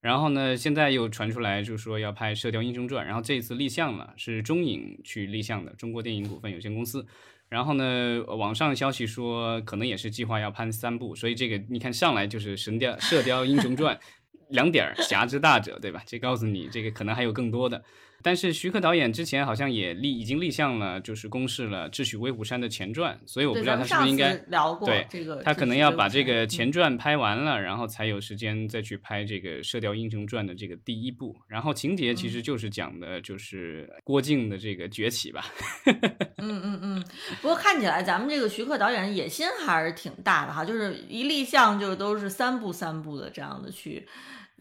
[0.00, 7.06] 然后呢，现在又传出来就说要拍《射雕英雄传》，然后这一次立项了，是中影去立项的，中国电影股份有限公司。
[7.48, 13.96] 然后呢，网上消息说可能也是计划要拍三部，所以这个你看上来就是《神雕射雕英雄传》。
[14.48, 16.02] 两点儿侠之大者，对吧？
[16.06, 17.82] 这告诉你，这个可能还有更多的。
[18.24, 31.36] 但是徐克导演之前好像也立已经立项了，就是公示了《智取威虎山》的前传，所以我不知道他是不是应该聊过对这个，他可能要把这个前传拍完了，然后才有时间再去拍这个《射雕英雄传》的这个第一部。
[31.46, 35.44] 然后情节其实就是讲的就是郭靖的这个崛起吧。
[35.84, 37.04] 嗯嗯嗯。
[37.42, 44.08] 不过看起来咱们这个徐克导演野心还是挺大的哈，就是一立项就都是三部三部的这样的去。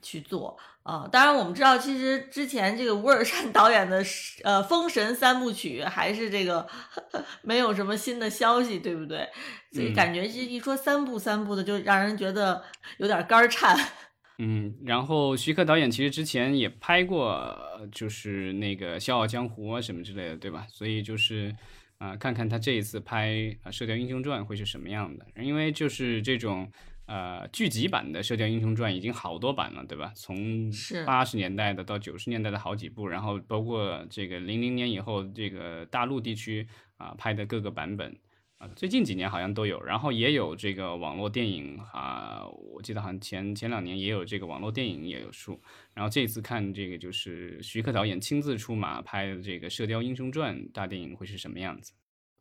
[0.04, 1.08] 去做啊！
[1.12, 4.04] 当然，我们知道，其实之前这个吴尔善导演的
[4.44, 6.68] 呃《封神三部曲》还是这个
[7.42, 9.28] 没有什么新的消息，对不对？
[9.72, 12.62] 所以感觉这一说三部三部的，就让人觉得
[12.98, 13.76] 有点肝颤。
[14.40, 17.58] 嗯，然后徐克导演其实之前也拍过，
[17.92, 20.68] 就是那个《笑傲江湖》啊什么之类的，对吧？
[20.70, 21.56] 所以就是
[21.98, 23.30] 啊，看看他这一次拍
[23.64, 26.70] 《啊射雕英雄传》会是什么样的，因为就是这种。
[27.06, 30.14] 呃，剧集版的《射雕英雄传》已经好多版了，对吧？
[30.16, 30.72] 从
[31.06, 38.18] 八十年代的到九十年代的好几部，然后包括这个零零年以后这个大陆地区啊拍的各个版本
[38.58, 45.60] 啊，最近几年好像都有，然后也有这个网络电影啊，我记得好像前前两年也有这个网络电影也有出，
[45.94, 51.92] 然后这次看这个就是徐克导演亲自出马拍的这个《射雕英雄传》大电影会是什么样子？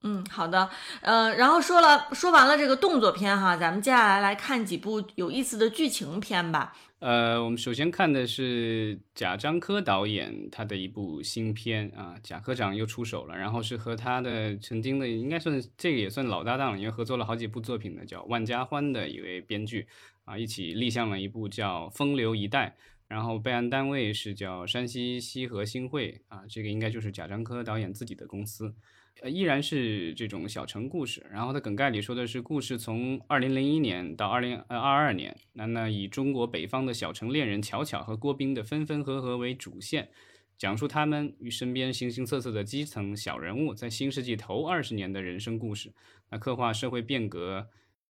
[0.05, 0.69] 嗯，好的，
[1.01, 6.77] 呃，然后说了说完了这个动作片哈，咱们接下来来看几部有意思的剧情片吧。
[6.99, 19.87] 呃，我们首先看的是贾樟柯导演他的一部新片啊，贾科长又出手了，然后是和他的曾经的应该算这个也算老搭档了，因为合作了好几部作品的，叫万家欢的一位编剧
[20.25, 22.77] 啊，一起立项了一部叫《风流一代》，
[23.09, 28.73] 然后备案单位是叫山西西河新会啊，这个应该就是贾樟柯导演自己的公司。
[29.21, 31.25] 呃，依然是这种小城故事。
[31.31, 40.09] 然后它梗概里说的是，故事从二零零一年到二零呃二二年，那那以中国北方的小城恋人巧巧和郭斌的分分合合为主线，
[40.57, 45.93] 讲述他们与身边形形色色的基层小人物在新世纪头二十年的人生故事。
[46.31, 47.69] 那刻画社会变革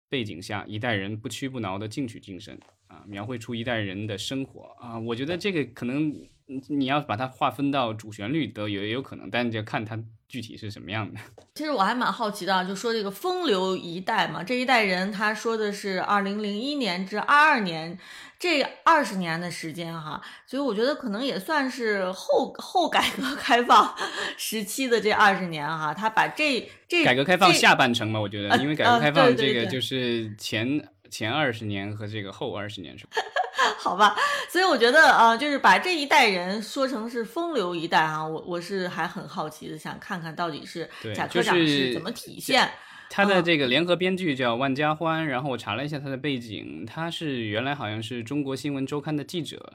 [0.09, 4.99] 背景下一代人不屈不挠的进取精神啊，描绘出一代人的生活啊。
[4.99, 6.27] 我觉得这个可能。
[6.67, 11.19] 你要把它划分到主旋律都也有可能，但就看它具体是什么样的。
[11.55, 17.97] 其实我还蛮好奇的，就说这个风流一代嘛，这一代人他说的是二零零一年至二二年
[18.37, 23.93] 这二十年的时间哈，所以我觉得可能也算是后后改革 开放
[24.37, 33.11] 时期的这二十年哈，他把这这改革开放下半程嘛，我觉得，因为改革开放这个就是前前二十年和这个后二十年是吧？
[33.77, 34.15] 好吧，
[34.49, 42.69] 所以我觉得呃，就是把这一代人说成是风流一代啊，我我是还很好奇的，想看看到底是贾科长是是怎么体现。
[43.09, 49.73] 他的嗯这个联合编剧叫万家欢，然后我查了一下他的背景，他是原来好像是中国新闻周刊的记者，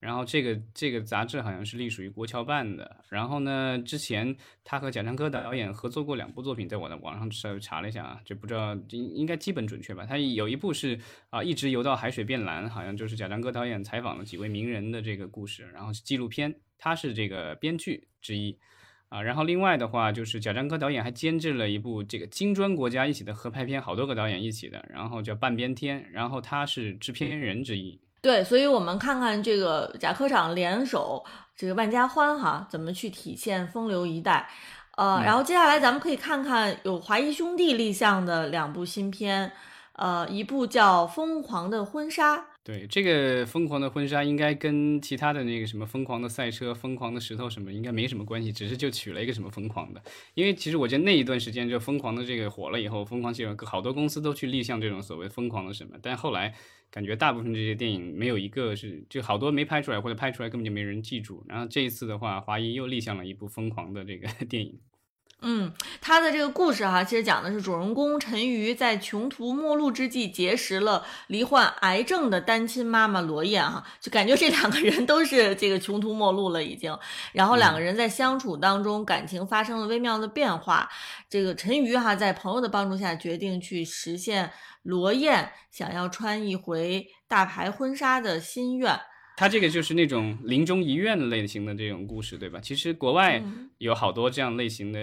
[0.00, 3.04] 然后这个这个杂志好像是隶属于国侨办的。
[3.08, 10.06] 然后呢，之前他和贾樟柯导演合作过两部作品，在我的网上稍微查了一下啊，就不知道应应该基本准确吧。
[10.06, 10.98] 他有一部是
[11.30, 18.56] 啊、一直游到海水变蓝，好像就是贾樟柯导演采访了几位名人的这个故事，然后是纪录片，他是这个编剧之一。
[19.08, 27.98] 啊，然后另外的话就是贾樟柯导演还监制了一部这个金砖国家一起的合拍片，好多个导演一起的，然后叫《半边天》，然后他是制片人之一。
[28.20, 31.24] 对，所以我们看看这个贾科长联手
[31.56, 34.48] 这个万家欢哈，怎么去体现风流一代。
[34.96, 39.52] 呃，嗯然后接下来咱们可以看看有华谊兄弟立项的两部新片，
[39.92, 50.02] 呃，一部叫《疯狂的婚纱》，对，这个疯狂的婚纱应该跟其他的那个什么疯狂的赛车、疯狂的石头什么应该没什么关系，只是就取了一个什么疯狂的。
[50.34, 56.52] 因为其实我觉得那一段时间就疯狂的这个火了以后，疯狂系统好多公司都去立项这种所谓疯狂的什么，但后来
[56.90, 61.44] 感觉大部分这些电影没有一个是就好多没拍出来，或者拍出来根本就没人记住。
[61.48, 64.80] 然后这一次的话，华谊又立项了一部疯狂的这个 电影。
[65.40, 76.98] 嗯，他的这个故事哈，其实讲的是主人公陈瑜在穷途末路之际结识了罹患癌症的单亲妈妈罗燕哈，就感觉这两个人都是这个穷途末路了已经。
[77.32, 80.88] 然后两个人在相处当中，感情发生了微妙的变化。
[81.30, 84.50] 这个陈瑜哈在朋友的帮助下，决定去实现
[84.82, 88.98] 罗燕想要穿一回大牌婚纱的心愿。
[89.38, 92.58] 它这个就是那种临终遗愿类型的这种故事，对吧？
[92.60, 94.98] 其实国外嗯有好多这样类型的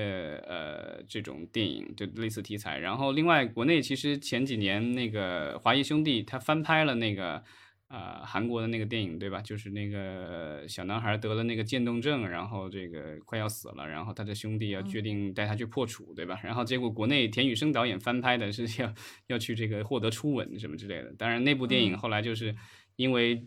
[0.46, 2.78] 呃这种电影，就类似题材。
[2.80, 7.42] 然后另外国内其实前几年那个华谊兄弟他翻拍了那个
[7.88, 9.40] 呃韩国的那个电影，对吧？
[9.42, 16.38] 就是那个小男孩得了那个渐冻症，然后这个快要死了，然后他的兄弟要决定带他去破处，对吧？
[16.44, 18.94] 然后结果国内田雨生导演翻拍的是要
[19.32, 21.14] 要去这个获得初吻什么之类的。
[21.18, 22.54] 当然那部电影嗯后来就是
[22.98, 23.42] 因为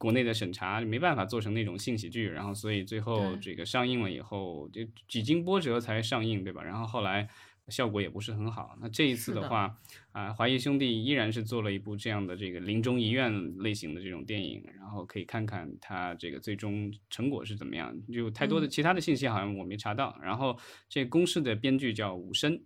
[0.00, 6.62] 国内的审查没办法做成那种性喜剧，然后所以最后这个上映了以后，就几经波折才上映，对吧？
[6.62, 7.28] 然后后来
[7.68, 8.74] 效果也不是很好。
[8.80, 9.76] 那这一次的的话，
[10.12, 17.94] 啊，华谊兄弟依然是做了一部这样的这个临终遗愿类型的这种电影，然后可以看看它这个最终成果是怎么样。
[18.10, 20.18] 就太多的嗯其他的信息好像我没查到。
[20.22, 20.58] 然后
[20.88, 22.58] 这个公式的编剧叫武申，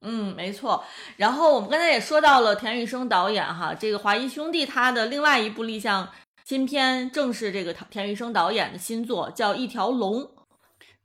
[0.00, 0.82] 嗯，没错。
[1.18, 6.10] 然后我们刚才也说到了田雨生导演哈，这个华谊兄弟他的另外一部立项
[6.48, 10.22] 新片，正是这个田雨生导演的新作，叫《一条龙》。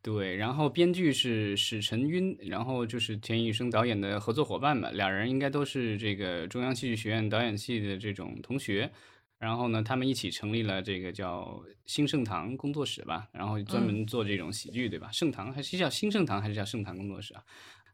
[0.01, 8.89] 对，然后编剧是史晨晕，然后就是田雨生导演的合作伙伴吧，俩人应该都是这个中央戏剧学院导演系的这种同学，
[9.37, 15.09] 然后呢，他们一起成立了这个叫新盛堂工作室吧，然后专门做这种喜剧，对吧？
[15.11, 17.43] 盛堂还是叫新盛堂还是叫盛堂工作室啊？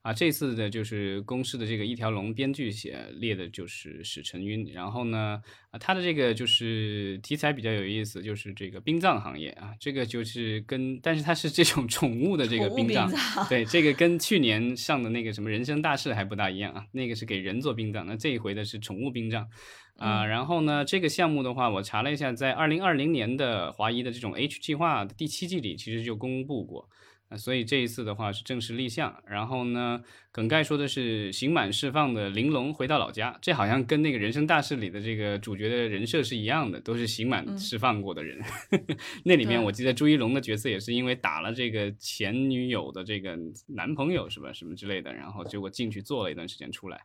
[0.01, 5.41] 啊，这次的就是公司的这个一条龙编剧写列的就是史晨晕，然后呢，
[5.71, 13.11] 啊，他的这个就是题材比较有意思，就是这个殡葬行业啊，这个就是跟，但是他是这种宠物的这个殡葬，
[13.49, 19.47] 对，这个跟去年上的那个什么人生大事还不大一样啊，那个是给人做殡葬，那这一回的是宠物殡葬。
[19.97, 26.87] 啊、然后呢，这个项目的话，我查了一下，在二零二零年的华谊的这种 H 计划的第七季里，其实就公布过，啊，
[27.37, 29.21] 所以这一次的话是正式立项。
[29.27, 30.01] 然后呢，
[30.31, 38.39] 梗概说的是刑满释放的玲珑回到老家，这好像跟那个人生大事里的这个主角的人设是一样的，都是刑满释放过的人。
[39.25, 47.01] 那里面我记得朱一龙的角色也是因为打了这个前女友的这个男朋友是吧，什么之类的，然后结果进去坐了一段时间出来。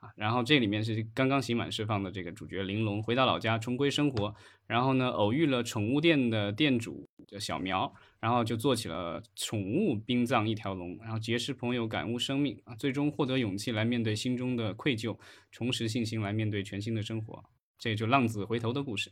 [0.00, 4.32] 啊，然后这里面是刚刚刑满释放的这个主角玲珑回到老家重归生活，
[4.68, 15.16] 然后呢偶遇了宠物店的店主叫小苗，然后就做起了宠物殡葬一条龙，然后结识朋友，感悟生命啊，最终获得勇气来面对心中的愧疚，
[15.50, 17.42] 重拾信心来面对全新的生活，
[17.78, 19.10] 这就浪子回头的故事。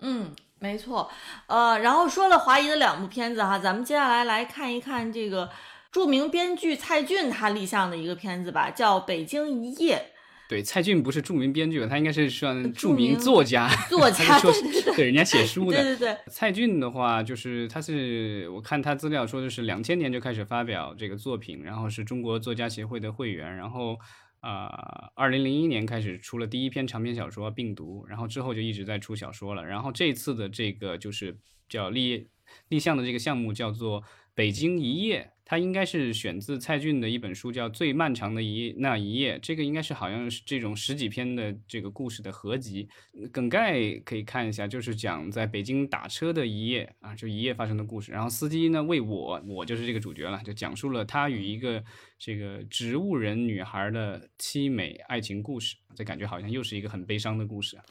[0.00, 1.10] 嗯，没错。
[1.46, 5.50] 呃，然后说了华谊的两部片子哈，咱们接下来来看一看这个
[5.92, 10.12] 著名编剧蔡骏他立项的一个片子吧，叫《北京一夜》。
[10.50, 14.50] 对，蔡骏不是著名编剧，他应该是算著名作家，作 他家
[14.96, 15.76] 对人家写书的。
[15.80, 23.96] 对对对，蔡骏的话，就是他是我看他资料说的是两千年就开始发表这个作品，然后是中国作家协会的会员，然后
[24.40, 29.64] 啊，二零零一年开始出了第一篇长篇小说《病毒》，然后之后就一直在出小说了。
[29.64, 31.36] 然后这次的这个就是
[31.68, 32.26] 叫立
[32.66, 34.02] 立项的这个项目叫做
[34.40, 39.36] 《北京一夜》，它应该是选自蔡骏的一本书，叫《最漫长的一那一夜》。
[39.42, 42.88] 这个应该是好像是这种十几篇的这个故事的合集。
[43.30, 48.12] 梗概可以看一下，就是讲在北京打车的一夜啊，就一夜发生的故事。
[48.12, 51.84] 然后司机呢为我，我就是这个主角了，就讲述了他与一个
[52.18, 55.76] 这个植物人女孩的凄美爱情故事。
[55.94, 57.84] 这感觉好像又是一个很悲伤的故事啊，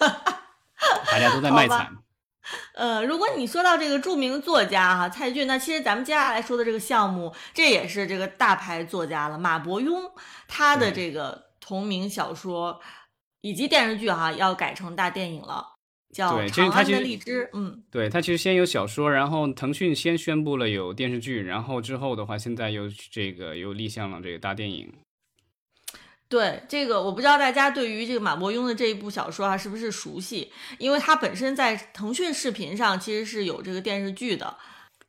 [1.12, 1.94] 大家都在卖惨。
[2.74, 10.10] 呃，如果你说到这个著名作家哈蔡骏，那其实咱们接下来说的这个项目，这也是这个大牌作家了，马伯庸
[10.46, 12.80] 他的这个同名小说
[13.40, 15.66] 以及电视剧哈要改成大电影了，
[16.14, 17.44] 叫《对其实长安的它其实荔枝》。
[17.54, 24.92] 嗯，对，它其实先有小说，然后腾讯先宣布了有电视剧，然后之后的话，现在又这个又立项了这个大电影。
[26.34, 34.56] 对这个，我不知道大家对于这个马伯庸的这一部小说啊是不是熟悉，因为他本身在腾讯视频上其实是有这个电视剧的。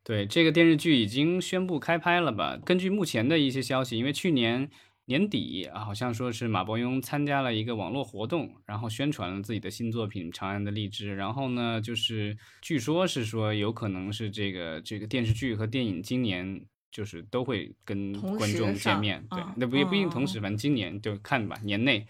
[0.04, 2.60] 对，这个电视剧已经宣布开拍了吧？
[2.64, 4.70] 根据目前的一些消息，因为去年
[5.06, 16.62] 年底啊，好像说是马伯庸参加了一个网络活动，然后宣传了自己的新作品《长安的荔枝》，然后呢，就是据说是说有可能是这个这个电视剧和电影今年
[16.96, 22.08] 就是都会跟观众见面，对嗯，那不也不一定同时，反正今年就看吧，年内。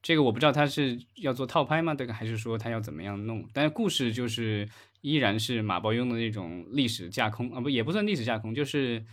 [0.00, 1.94] 这个我不知道他是要做套拍吗？
[1.94, 3.46] 这个还是说他要怎么样弄？
[3.52, 4.66] 但是故事就是
[5.02, 9.04] 依然是马伯庸的那种历史架空啊，不也不算历史架空，就是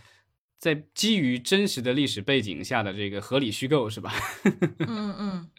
[0.58, 4.10] 在基于真实的历史背景下的这个合理虚构，是吧？
[4.88, 5.50] 嗯嗯，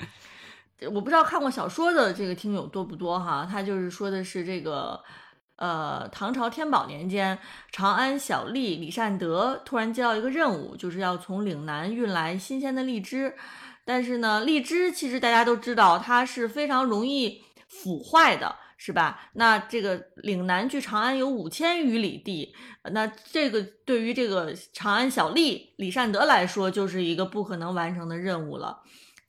[0.92, 5.00] 我不知道看过小说的这个听友多不多哈，他就是说的是这个。
[5.60, 7.38] 呃，唐朝天宝年间，
[7.70, 13.36] 长安小吏李善德突然接到一个任务，就是要从岭南运来新鲜的荔枝。
[13.84, 19.30] 但是呢，荔枝其实大家都知道，它是非常容易腐坏的，是吧？
[19.34, 22.56] 那这个岭南距长安有五千余里地，
[22.94, 28.82] 那这个对于这个长安小吏李善德来说，就是一个不可能完成的任务了。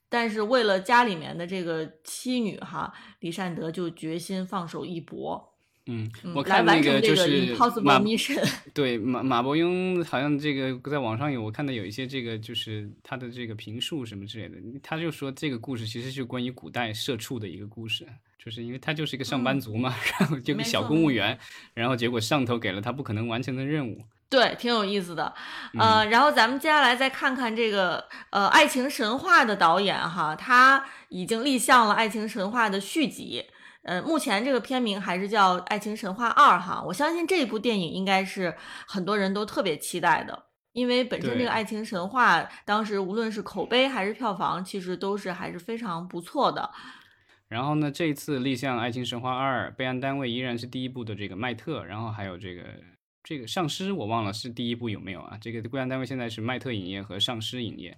[0.07, 5.50] 但是为了家里面的这个妻女哈，李善德就决心放手一搏，
[5.91, 8.01] 嗯，嗯，我看那个就是 马。
[8.73, 18.07] 对马马伯庸好像这个在网上有我看到有一些这个就是他的这个评述什么之类的，他就说这个故事其实是关于古代社畜的一个故事，
[18.43, 21.37] 就是因为他就是一个上班族嘛，然后就个小公务员，
[21.73, 24.03] 然后结果上头给了他不可能完成的任务。
[24.29, 25.33] 对，挺有意思的。
[25.73, 33.43] 嗯呃，然后咱们接下来再看看这个呃《爱情神话》的导演哈，他已经立项了《爱情神话》的续集。
[33.83, 36.83] 呃，目前这个片名还是叫《爱情神话二》哈。
[36.85, 38.55] 我相信这部电影应该是
[38.87, 46.69] 很多人都特别期待的，因为本身这个《爱情神话》当时无论是口碑还是票房，其实都是还是非常不错的。
[47.47, 52.63] 然后呢，这一次立项《爱情神话二》，备案单位依然是第一部的这个麦特，然后还有这个
[53.23, 55.37] 这个上师，我忘了是第一部有没有啊？
[55.41, 57.97] 这个备案单位现在是麦特影业和上师影业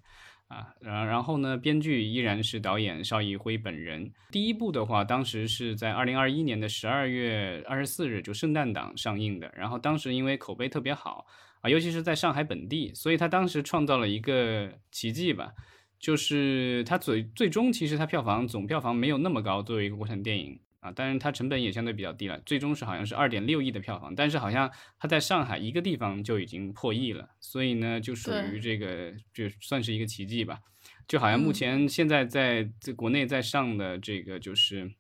[0.54, 0.74] 啊。
[0.80, 4.12] 然然后呢，编剧依然是导演邵艺辉本人。
[4.32, 9.54] 第一部的话，当时是在二零二一年的十二月二十四日，就圣诞档上映的。
[9.58, 11.26] 然后当时因为口碑特别好
[11.62, 15.52] 啊，尤其是在上海本地，所以他当时创造了一个奇迹吧。
[16.00, 24.70] 就是他最最终其实他票房总票房没有那么高，作为一个国产电影啊，当然它成本也相对比较低了，最终是好像是二点六亿的票房，但是好像
[25.00, 30.60] 它在上海一个地方就已经破亿了，所以呢就属于这个就算是一个奇迹吧，
[31.08, 34.92] 就好像目嗯前现在在在国内在上的这个就是。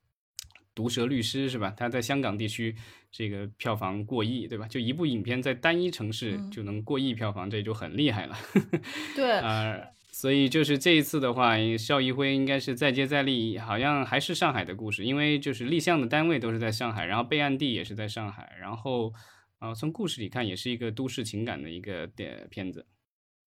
[0.75, 1.71] 毒舌律师是吧？
[1.77, 2.75] 他在香港地区
[3.11, 4.67] 这个票房过亿，对吧？
[4.67, 8.35] 就一部影片在单一城市嗯就能过亿票房，这就很厉害了。
[9.15, 19.11] 对，呃，所以就是这一次的话，邵一辉应该是再接再厉，好像还是上海的故事，因为就是立项的单位都是在上海，然后备案地也是在上海，然后
[19.59, 22.85] 呃，从故事里看也是一个都市情感的一个电片子。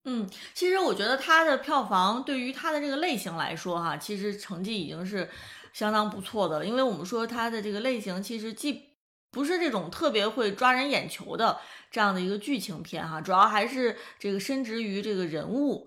[0.06, 5.30] 嗯，其实我觉得它的票房对于它的这个类型来说，哈，其实成绩已经是
[5.72, 6.66] 相当不错的了。
[6.66, 8.82] 因为我们说它的这个类型其实既
[9.30, 11.60] 不是这种特别会抓人眼球的
[11.92, 15.86] 这样的一个剧情片，哈，主要还是这个深植于这个人物。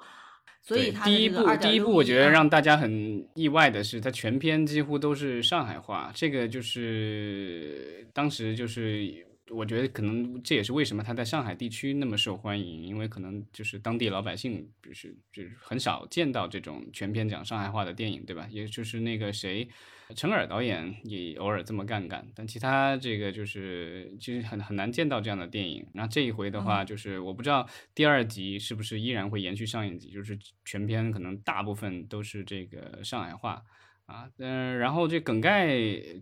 [0.70, 9.04] 所以对第一部，第一部我觉得让大家很意外的是，它全篇几乎都是上海话，这个就是当时就是
[9.50, 18.48] 我觉得可能这也是为什么它在上海地区那么受欢迎，因为可能就是当地老百姓就是就是很少见到这种全篇讲上海话的电影，对吧？
[18.50, 19.68] 也就是那个谁，
[20.16, 25.86] 陈耳导演也偶尔这么干干，但其他这个就是其实很很难见到这样的电影。
[25.94, 33.64] 然后这一回的话，就是我不知道第二集是不是依然会延续上一集，就是全篇可能大部分都是这个上海话。
[34.10, 35.70] 啊，嗯，然后这梗概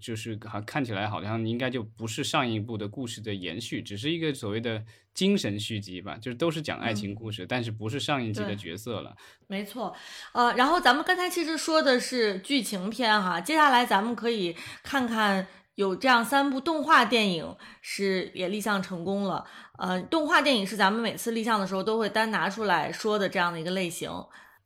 [0.01, 4.83] 就是好看起来好像应该就不是上一部的故事的延续，只是一个所谓的
[5.13, 9.15] 精神续集吧，就是都是讲爱情故事，但是不是上一季的角色了。
[9.47, 9.95] 没错，
[10.33, 19.45] 呃，然后咱们刚才其实说的是剧情片哈，接下来咱们可以看看有这样三部动画电影是也立项成功了。
[19.77, 24.11] 呃，动画电影是咱们每次立项的时候都会单拿出来说的这样的一个类型。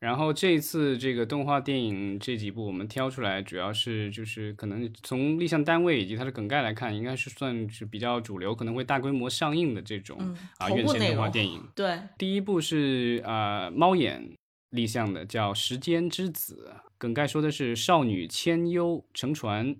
[0.02, 10.18] 然后这次这个动画电影这几部我们挑出来，主要是就是可能从立项单位以及它的梗概来看，应该是算是比较主流，可能会大规模上映的这种
[10.58, 11.62] 啊院线动画电影。
[11.76, 14.28] 对，第一部是啊猫眼
[14.70, 19.76] 立项的，叫《时间之子》，梗概说的是少女千优乘船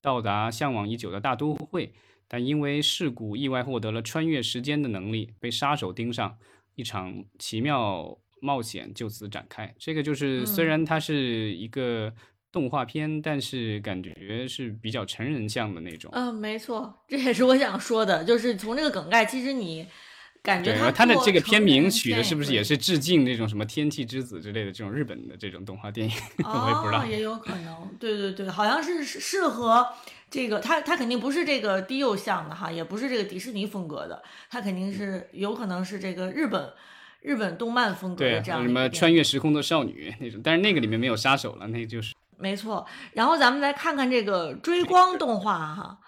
[0.00, 1.92] 到达向往已久的大都会，
[2.26, 6.38] 但因为事故意外获得了穿越时间的能力，被杀手盯上，
[6.76, 8.16] 一场奇妙。
[8.46, 12.12] 冒险就此展开，这个就是虽然它是一个
[12.52, 16.08] 动画片，但是感觉是比较成人向的那种。
[16.14, 19.84] 嗯，没错，这也是我想说的，就是从这个梗概，其实你
[20.42, 26.14] 感觉它的这个片名取的是不是也是致敬那种什么《天气之子》之类的这种日本的这种动画电影？
[26.46, 27.90] 我也不知道，也有可能。
[27.98, 29.84] 对对对，好像是适合
[30.30, 36.72] 这个，它它肯定不是这个低幼向的哈，也不是这个迪士尼风格的，它肯定是有可能是这个日本。
[37.26, 42.86] 日本动漫风格的这样什么穿越时空的少女那种，但是那个里面没有杀手了，那就是没错。
[43.14, 45.98] 然后咱们来看看这个追光动画哈，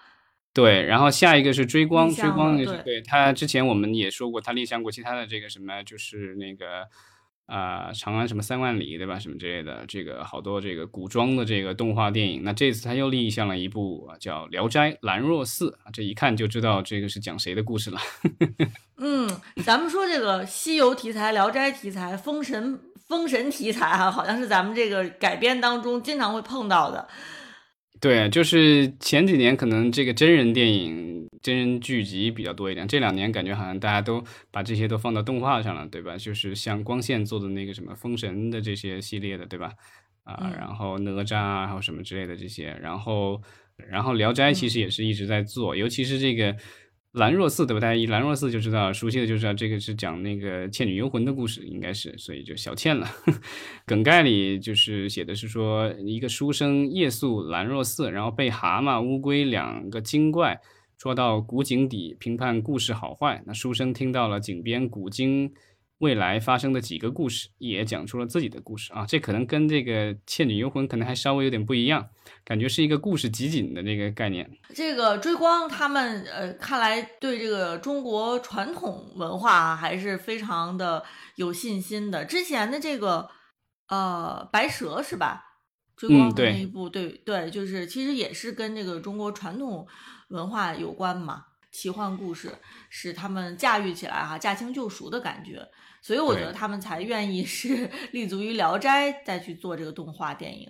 [0.53, 6.87] 对，然后下一个是追光，追光就是对他之前我们也说过，他立项过其他的这个什么，就是那个。
[7.49, 9.17] 啊，长安什么三万里，对吧？
[9.17, 12.43] 什么之类的，这个好多这个古装的这个动画电影。
[12.43, 17.99] 那这次他又立项了一部叫《聊斋兰若寺》啊，这一看就知道这个是讲谁的故事了。
[18.97, 19.27] 嗯，
[19.65, 27.07] 咱们说这个西游题材、聊斋题材、封神封神题材哈，好像是咱们这个改编当中经常会碰到的。
[27.99, 36.17] 对，就是前几年可能这个真人电影、真人剧集比较多一点，这两年感觉好像大家都把这些都放到动画上了，对吧？
[36.17, 39.73] 就是像光线做的那个什么《封神》的这些系列的，对吧？
[40.23, 43.41] 啊，然后哪吒啊，还有什么之类的这些，然后，
[43.89, 46.55] 然后《聊斋》其实也是一直在做，尤其是这个。
[47.13, 47.79] 兰若寺对吧？
[47.79, 53.07] 大家一兰若寺就知道，熟悉的就知道这个是讲那个《倩女幽魂》的故事，应该是，所以就小倩了。
[53.87, 60.59] 梗概里就是写的是说，一个书生夜宿兰若寺，然后被蛤蟆、乌龟两个精怪
[60.99, 63.41] 捉到古井底评判故事好坏。
[63.47, 65.51] 那书生听到了井边古今
[65.99, 69.05] 未来发生的几个故事，也讲出了自己的故事啊。
[69.05, 72.09] 这可能跟这个《倩女幽魂》可能还稍微有点不一样。
[72.43, 74.49] 感觉是一个故事集锦的那个概念。
[74.73, 81.03] 这个追光他们呃，看来对这个中国传统文化还是非常的
[81.35, 82.25] 有信心的。
[82.25, 83.29] 之前的这个
[83.89, 85.45] 呃白蛇是吧？
[85.97, 89.85] 追光的那一部，对对，就是其实也是跟这个中国传统
[90.29, 91.43] 文化有关嘛，
[91.73, 92.49] 奇幻故事
[92.89, 95.67] 使他们驾驭起来哈，驾轻就熟的感觉。
[96.01, 100.69] 所以我觉得他们才愿意是 立足于《聊斋》再去做这个动画电影。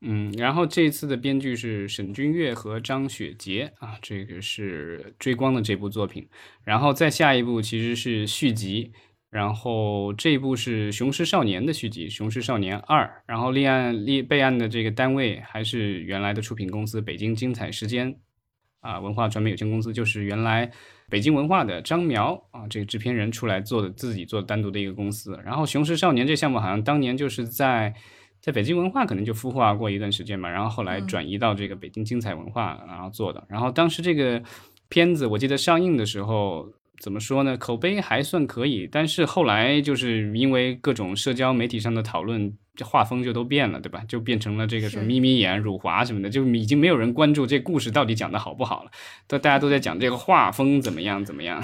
[0.00, 6.28] 嗯，然后这次的编剧是沈君越和张雪洁啊，这个是追光的这部作品。
[6.64, 8.92] 然后再下一部其实是续集，
[9.28, 13.04] 然后这一部是《雄狮少年》的续集，《雄狮少年二》。
[13.26, 18.14] 然后立案立备案的这个单位还是原来的出品公司北京精彩时间
[18.80, 20.70] 啊文化传媒有限公司，就是原来
[21.08, 25.38] 北京文化的张苗啊这个制片人出来做的自己做单独的一个公司。
[25.44, 27.94] 然后《雄狮少年》这项目好像当年就是在。
[28.40, 33.44] 在北京文化可能就孵化过一段时间嘛，然后后来转移到这个北京精彩文化，然后做的。
[33.48, 34.40] 然后当时这个
[34.88, 36.64] 片子我记得上映的时候，
[37.00, 37.58] 怎么说呢？
[37.58, 42.56] 口碑还算可以，但是后来就是因为各种社交媒体上的讨论。
[42.78, 44.04] 这画风就都变了，对吧？
[44.06, 48.90] 就变成了这个什么眯眯眼、辱华什么的，就已经没有人关注这故事到底讲的好不好了，
[49.26, 51.60] 都大家都在讲这个画风怎么样怎么样。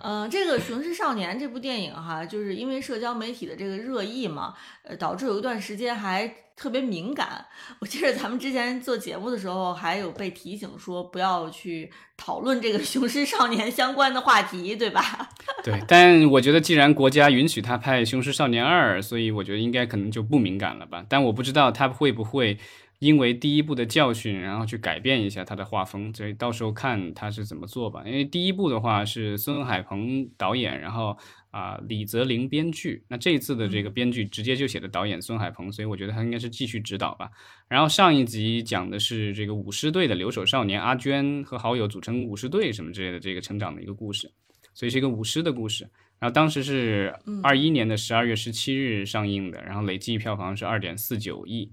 [0.00, 6.34] 嗯， 这个《雄狮少年》这部电影哈，就是因为社交媒体的这个热议嘛，呃，导致有一段时间还。
[6.56, 7.44] 特别敏感，
[7.80, 15.28] 我记得咱们之前做节目的时候，还有被提醒说不要去讨论这个 《雄狮少年》相关的话题，对吧？
[15.64, 21.04] 对，但我觉得既然国家允许他拍《雄狮少年二》，所以我觉得应该可能就不敏感了吧？
[21.08, 22.58] 但我不知道他会不会。
[23.00, 28.02] 因为第一部的教训，然后去改变一下他的画风，所以到时候看他是怎么做吧。
[28.06, 31.14] 因为第一部的话是孙海鹏导演，然后
[31.54, 37.30] 啊李泽林编剧，那这一次的这个编剧直接就写的导演孙海鹏，所以我觉得他应该是继续指导吧。
[37.68, 44.32] 然后上一集讲的是这个舞狮队的留守少年阿娟和好友组成舞狮队什么之类的这个成长的一个故事，
[44.74, 45.88] 所以是一个舞狮的故事。
[46.18, 51.70] 然后当时是二一年的十二月十七日上映的，然后累计票房是二点四九亿，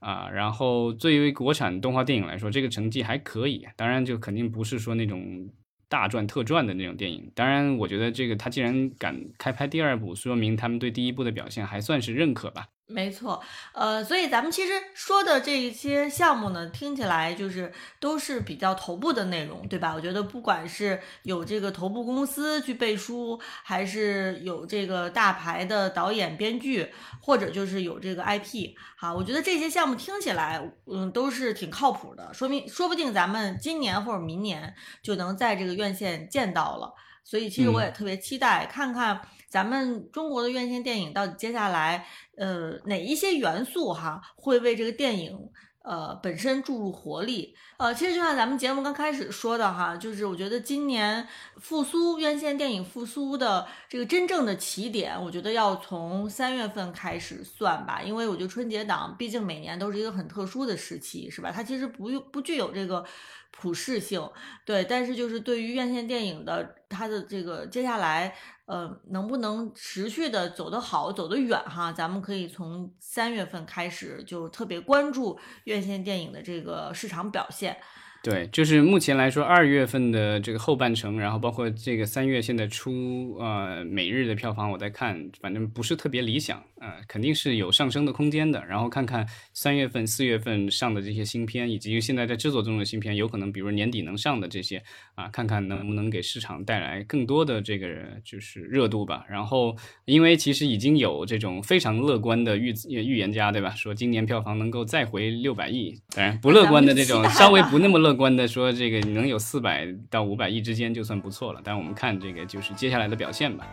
[0.00, 3.66] 啊，然后作为国产动画电影来说，这个成绩还可以。
[3.76, 5.48] 当然，就肯定不是说那种
[5.92, 7.30] 大赚特赚的那种电影。
[7.34, 12.68] 当然，我觉得这个他既然敢开拍第二部，说明他们对第一部的表现还算是认可吧。
[12.88, 19.94] 没错，呃，所以咱们其实说的这一些项目呢，听起来就是都是比较头部的内容，对吧？
[19.94, 36.92] 我觉得不管是有这个头部公司去背书，还是有这个大牌的导演、编剧，或者就是有这个 IP，哈，我觉得这些项目听起来，嗯，都是挺靠谱的，说明说不定咱们今年或者明年就能在这个院线见到了。
[37.24, 39.22] 所以其实我也特别期待看看。
[39.52, 42.06] 咱们中国的院线电影到底接下来，
[42.38, 45.38] 呃，哪一些元素哈会为这个电影
[45.82, 47.54] 呃本身注入活力？
[47.76, 51.28] 呃，其实就像咱们节目刚开始说的哈，就是我觉得今年
[51.60, 61.52] 复苏院线电影复苏的这个真正的起点，我觉得要从三月份开始算吧，因为我觉得春节档毕竟每年都是一个很特殊的时期，是吧？
[61.54, 63.04] 它其实不不具有这个
[63.50, 64.26] 普适性，
[64.64, 68.34] 对，但是就是对于院线电影的它的这个接下来。
[68.72, 71.92] 呃，能不能持续的走得好，走得远哈？
[71.92, 77.76] 咱们可以从三月份开始就特别关注院线电影的这个市场表现。
[78.22, 88.64] 对，就是目前来说，二月份的这个后半程，然后包括这个三月现在出，呃，每日的票房我在看，反正不是特别理想，呃，肯定是有上升的空间的。
[88.64, 94.80] 然后看看三月份、四月份上的这些新片，以及现在在制作中的新片，有可能比如年底能上的这些，
[95.16, 97.88] 啊，看看能不能给市场带来更多的这个
[98.24, 99.24] 就是热度吧。
[99.28, 103.70] 然后，因为其实已经有这种非常乐观的预预言家，对吧？
[103.70, 108.11] 说今年票房能够再回六百亿，当然不乐观的这种，稍微不那么乐。
[108.12, 111.60] 乐观的说，这个能有四百到五百亿之间就算不错了。
[111.64, 113.66] 但是我们看这个就是接下来的表现吧。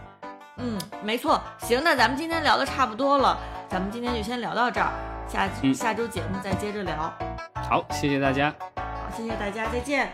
[0.57, 1.41] 嗯，没错。
[1.57, 3.37] 行，那咱们今天聊的差不多了，
[3.67, 4.93] 咱们今天就先聊到这儿，
[5.27, 7.13] 下下周节目再接着聊。
[7.55, 8.55] 好，谢谢大家。
[8.77, 10.09] 好，谢谢大家，再见。